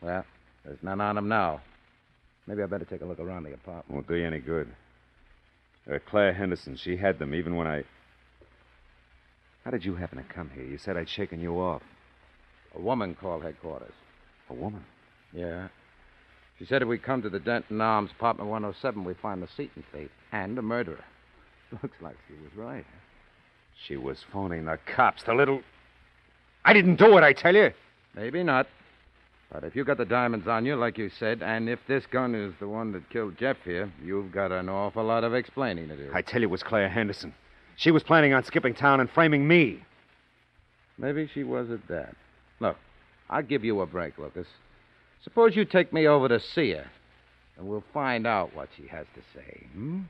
Well, 0.00 0.24
there's 0.64 0.78
none 0.80 1.00
on 1.00 1.18
him 1.18 1.26
now. 1.26 1.60
Maybe 2.46 2.62
I 2.62 2.66
better 2.66 2.84
take 2.84 3.00
a 3.00 3.04
look 3.04 3.18
around 3.18 3.42
the 3.42 3.54
apartment. 3.54 3.90
Won't 3.90 4.06
do 4.06 4.14
you 4.14 4.28
any 4.28 4.38
good. 4.38 4.68
Uh, 5.92 5.98
Claire 6.08 6.32
Henderson, 6.32 6.76
she 6.76 6.96
had 6.96 7.18
them 7.18 7.34
even 7.34 7.56
when 7.56 7.66
I. 7.66 7.82
How 9.64 9.72
did 9.72 9.84
you 9.84 9.96
happen 9.96 10.18
to 10.18 10.24
come 10.32 10.50
here? 10.54 10.62
You 10.62 10.78
said 10.78 10.96
I'd 10.96 11.08
shaken 11.08 11.40
you 11.40 11.58
off. 11.58 11.82
A 12.76 12.80
woman 12.80 13.16
called 13.16 13.42
headquarters. 13.42 13.92
A 14.50 14.54
woman? 14.54 14.84
Yeah. 15.32 15.68
She 16.58 16.64
said 16.64 16.82
if 16.82 16.88
we 16.88 16.98
come 16.98 17.22
to 17.22 17.28
the 17.28 17.40
Denton 17.40 17.80
Arms, 17.80 18.10
apartment 18.12 18.48
107, 18.48 19.04
we 19.04 19.14
find 19.14 19.42
the 19.42 19.48
Seaton 19.56 19.84
fate 19.92 20.10
and 20.32 20.58
a 20.58 20.62
murderer. 20.62 21.04
Looks 21.82 22.00
like 22.00 22.16
she 22.28 22.34
was 22.34 22.52
right. 22.56 22.86
She 23.86 23.96
was 23.96 24.18
phoning 24.32 24.64
the 24.64 24.78
cops. 24.86 25.24
The 25.24 25.34
little. 25.34 25.60
I 26.64 26.72
didn't 26.72 26.96
do 26.96 27.16
it, 27.18 27.24
I 27.24 27.32
tell 27.32 27.54
you. 27.54 27.72
Maybe 28.14 28.42
not. 28.42 28.66
But 29.52 29.64
if 29.64 29.76
you 29.76 29.84
got 29.84 29.98
the 29.98 30.04
diamonds 30.04 30.48
on 30.48 30.66
you, 30.66 30.74
like 30.74 30.98
you 30.98 31.08
said, 31.08 31.42
and 31.42 31.68
if 31.68 31.78
this 31.86 32.04
gun 32.06 32.34
is 32.34 32.52
the 32.58 32.66
one 32.66 32.92
that 32.92 33.08
killed 33.10 33.38
Jeff 33.38 33.58
here, 33.64 33.92
you've 34.02 34.32
got 34.32 34.50
an 34.50 34.68
awful 34.68 35.04
lot 35.04 35.22
of 35.22 35.34
explaining 35.34 35.88
to 35.88 35.96
do. 35.96 36.10
I 36.12 36.22
tell 36.22 36.40
you, 36.40 36.48
it 36.48 36.50
was 36.50 36.62
Claire 36.62 36.88
Henderson. 36.88 37.32
She 37.76 37.90
was 37.90 38.02
planning 38.02 38.32
on 38.32 38.42
skipping 38.42 38.74
town 38.74 39.00
and 39.00 39.08
framing 39.08 39.46
me. 39.46 39.84
Maybe 40.98 41.28
she 41.32 41.44
was 41.44 41.70
at 41.70 41.86
that. 41.88 42.16
Look, 42.58 42.76
I'll 43.28 43.42
give 43.42 43.64
you 43.64 43.80
a 43.80 43.86
break, 43.86 44.18
Lucas. 44.18 44.46
Suppose 45.24 45.56
you 45.56 45.64
take 45.64 45.92
me 45.92 46.06
over 46.06 46.28
to 46.28 46.40
see 46.40 46.70
her, 46.72 46.86
and 47.56 47.66
we'll 47.66 47.84
find 47.92 48.26
out 48.26 48.54
what 48.54 48.68
she 48.76 48.86
has 48.86 49.06
to 49.14 49.20
say. 49.34 49.66
Hmm? 49.72 50.02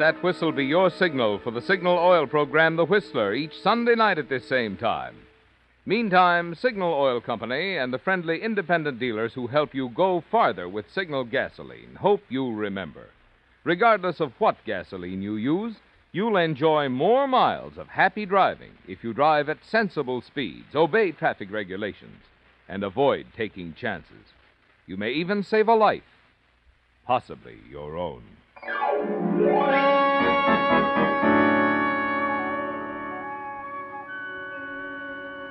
That 0.00 0.22
whistle 0.22 0.50
be 0.50 0.64
your 0.64 0.88
signal 0.88 1.38
for 1.38 1.50
the 1.50 1.60
Signal 1.60 1.98
Oil 1.98 2.26
program, 2.26 2.76
The 2.76 2.86
Whistler, 2.86 3.34
each 3.34 3.52
Sunday 3.60 3.94
night 3.94 4.16
at 4.16 4.30
this 4.30 4.48
same 4.48 4.78
time. 4.78 5.14
Meantime, 5.84 6.54
Signal 6.54 6.94
Oil 6.94 7.20
Company 7.20 7.76
and 7.76 7.92
the 7.92 7.98
friendly 7.98 8.42
independent 8.42 8.98
dealers 8.98 9.34
who 9.34 9.46
help 9.46 9.74
you 9.74 9.90
go 9.90 10.24
farther 10.30 10.70
with 10.70 10.90
Signal 10.90 11.24
gasoline 11.24 11.96
hope 11.96 12.22
you 12.30 12.50
remember. 12.50 13.10
Regardless 13.62 14.20
of 14.20 14.32
what 14.38 14.56
gasoline 14.64 15.20
you 15.20 15.36
use, 15.36 15.76
you'll 16.12 16.38
enjoy 16.38 16.88
more 16.88 17.28
miles 17.28 17.76
of 17.76 17.88
happy 17.88 18.24
driving 18.24 18.72
if 18.88 19.04
you 19.04 19.12
drive 19.12 19.50
at 19.50 19.58
sensible 19.62 20.22
speeds, 20.22 20.74
obey 20.74 21.12
traffic 21.12 21.52
regulations, 21.52 22.22
and 22.70 22.82
avoid 22.82 23.26
taking 23.36 23.74
chances. 23.74 24.32
You 24.86 24.96
may 24.96 25.10
even 25.10 25.42
save 25.42 25.68
a 25.68 25.74
life, 25.74 26.02
possibly 27.04 27.58
your 27.70 27.98
own. 27.98 28.22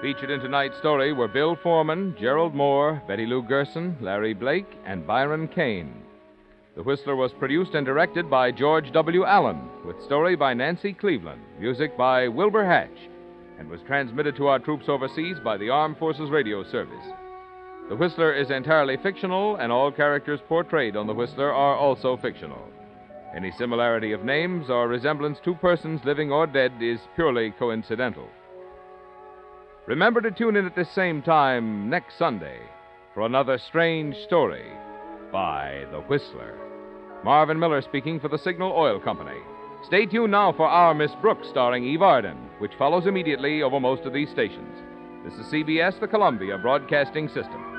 Featured 0.01 0.29
in 0.29 0.39
tonight's 0.39 0.77
story 0.77 1.11
were 1.11 1.27
Bill 1.27 1.57
Forman, 1.57 2.15
Gerald 2.17 2.55
Mohr, 2.55 3.05
Betty 3.05 3.25
Lou 3.25 3.41
Gerson, 3.43 3.97
Larry 3.99 4.33
Blake, 4.33 4.79
and 4.85 5.05
Byron 5.05 5.49
Kane. 5.49 5.93
The 6.77 6.83
Whistler 6.83 7.17
was 7.17 7.33
produced 7.33 7.73
and 7.73 7.85
directed 7.85 8.29
by 8.29 8.51
George 8.51 8.93
W. 8.93 9.25
Allen, 9.25 9.59
with 9.85 10.01
story 10.03 10.37
by 10.37 10.53
Nancy 10.53 10.93
Cleveland, 10.93 11.41
music 11.59 11.97
by 11.97 12.29
Wilbur 12.29 12.63
Hatch, 12.63 13.09
and 13.59 13.69
was 13.69 13.81
transmitted 13.81 14.37
to 14.37 14.47
our 14.47 14.59
troops 14.59 14.85
overseas 14.87 15.35
by 15.43 15.57
the 15.57 15.69
Armed 15.69 15.97
Forces 15.97 16.29
Radio 16.29 16.63
Service. 16.63 17.05
The 17.89 17.97
Whistler 17.97 18.33
is 18.33 18.51
entirely 18.51 18.95
fictional, 19.03 19.57
and 19.57 19.69
all 19.69 19.91
characters 19.91 20.39
portrayed 20.47 20.95
on 20.95 21.07
The 21.07 21.13
Whistler 21.13 21.51
are 21.51 21.75
also 21.75 22.15
fictional. 22.15 22.69
Any 23.35 23.51
similarity 23.51 24.13
of 24.13 24.23
names 24.23 24.69
or 24.69 24.87
resemblance 24.87 25.39
to 25.43 25.55
persons 25.55 25.99
living 26.05 26.31
or 26.31 26.47
dead 26.47 26.71
is 26.79 27.01
purely 27.17 27.51
coincidental. 27.59 28.29
Remember 29.89 30.21
to 30.21 30.29
tune 30.29 30.55
in 30.55 30.67
at 30.67 30.75
this 30.75 30.91
same 30.91 31.23
time 31.23 31.89
next 31.89 32.15
Sunday 32.19 32.59
for 33.15 33.25
another 33.25 33.57
strange 33.57 34.15
story 34.17 34.71
by 35.31 35.83
The 35.89 36.01
Whistler. 36.01 36.59
Marvin 37.23 37.57
Miller 37.57 37.81
speaking 37.81 38.19
for 38.19 38.27
the 38.27 38.37
Signal 38.37 38.71
Oil 38.71 38.99
Company. 38.99 39.39
Stay 39.83 40.05
tuned 40.05 40.31
now 40.31 40.53
for 40.53 40.67
Our 40.67 40.93
Miss 40.93 41.15
Brooks, 41.23 41.47
starring 41.49 41.85
Eve 41.85 42.03
Arden, 42.03 42.37
which 42.59 42.75
follows 42.77 43.07
immediately 43.07 43.63
over 43.63 43.79
most 43.79 44.03
of 44.03 44.13
these 44.13 44.29
stations. 44.29 44.77
This 45.25 45.33
is 45.33 45.51
CBS, 45.51 45.99
the 45.99 46.07
Columbia 46.07 46.59
Broadcasting 46.59 47.27
System. 47.27 47.78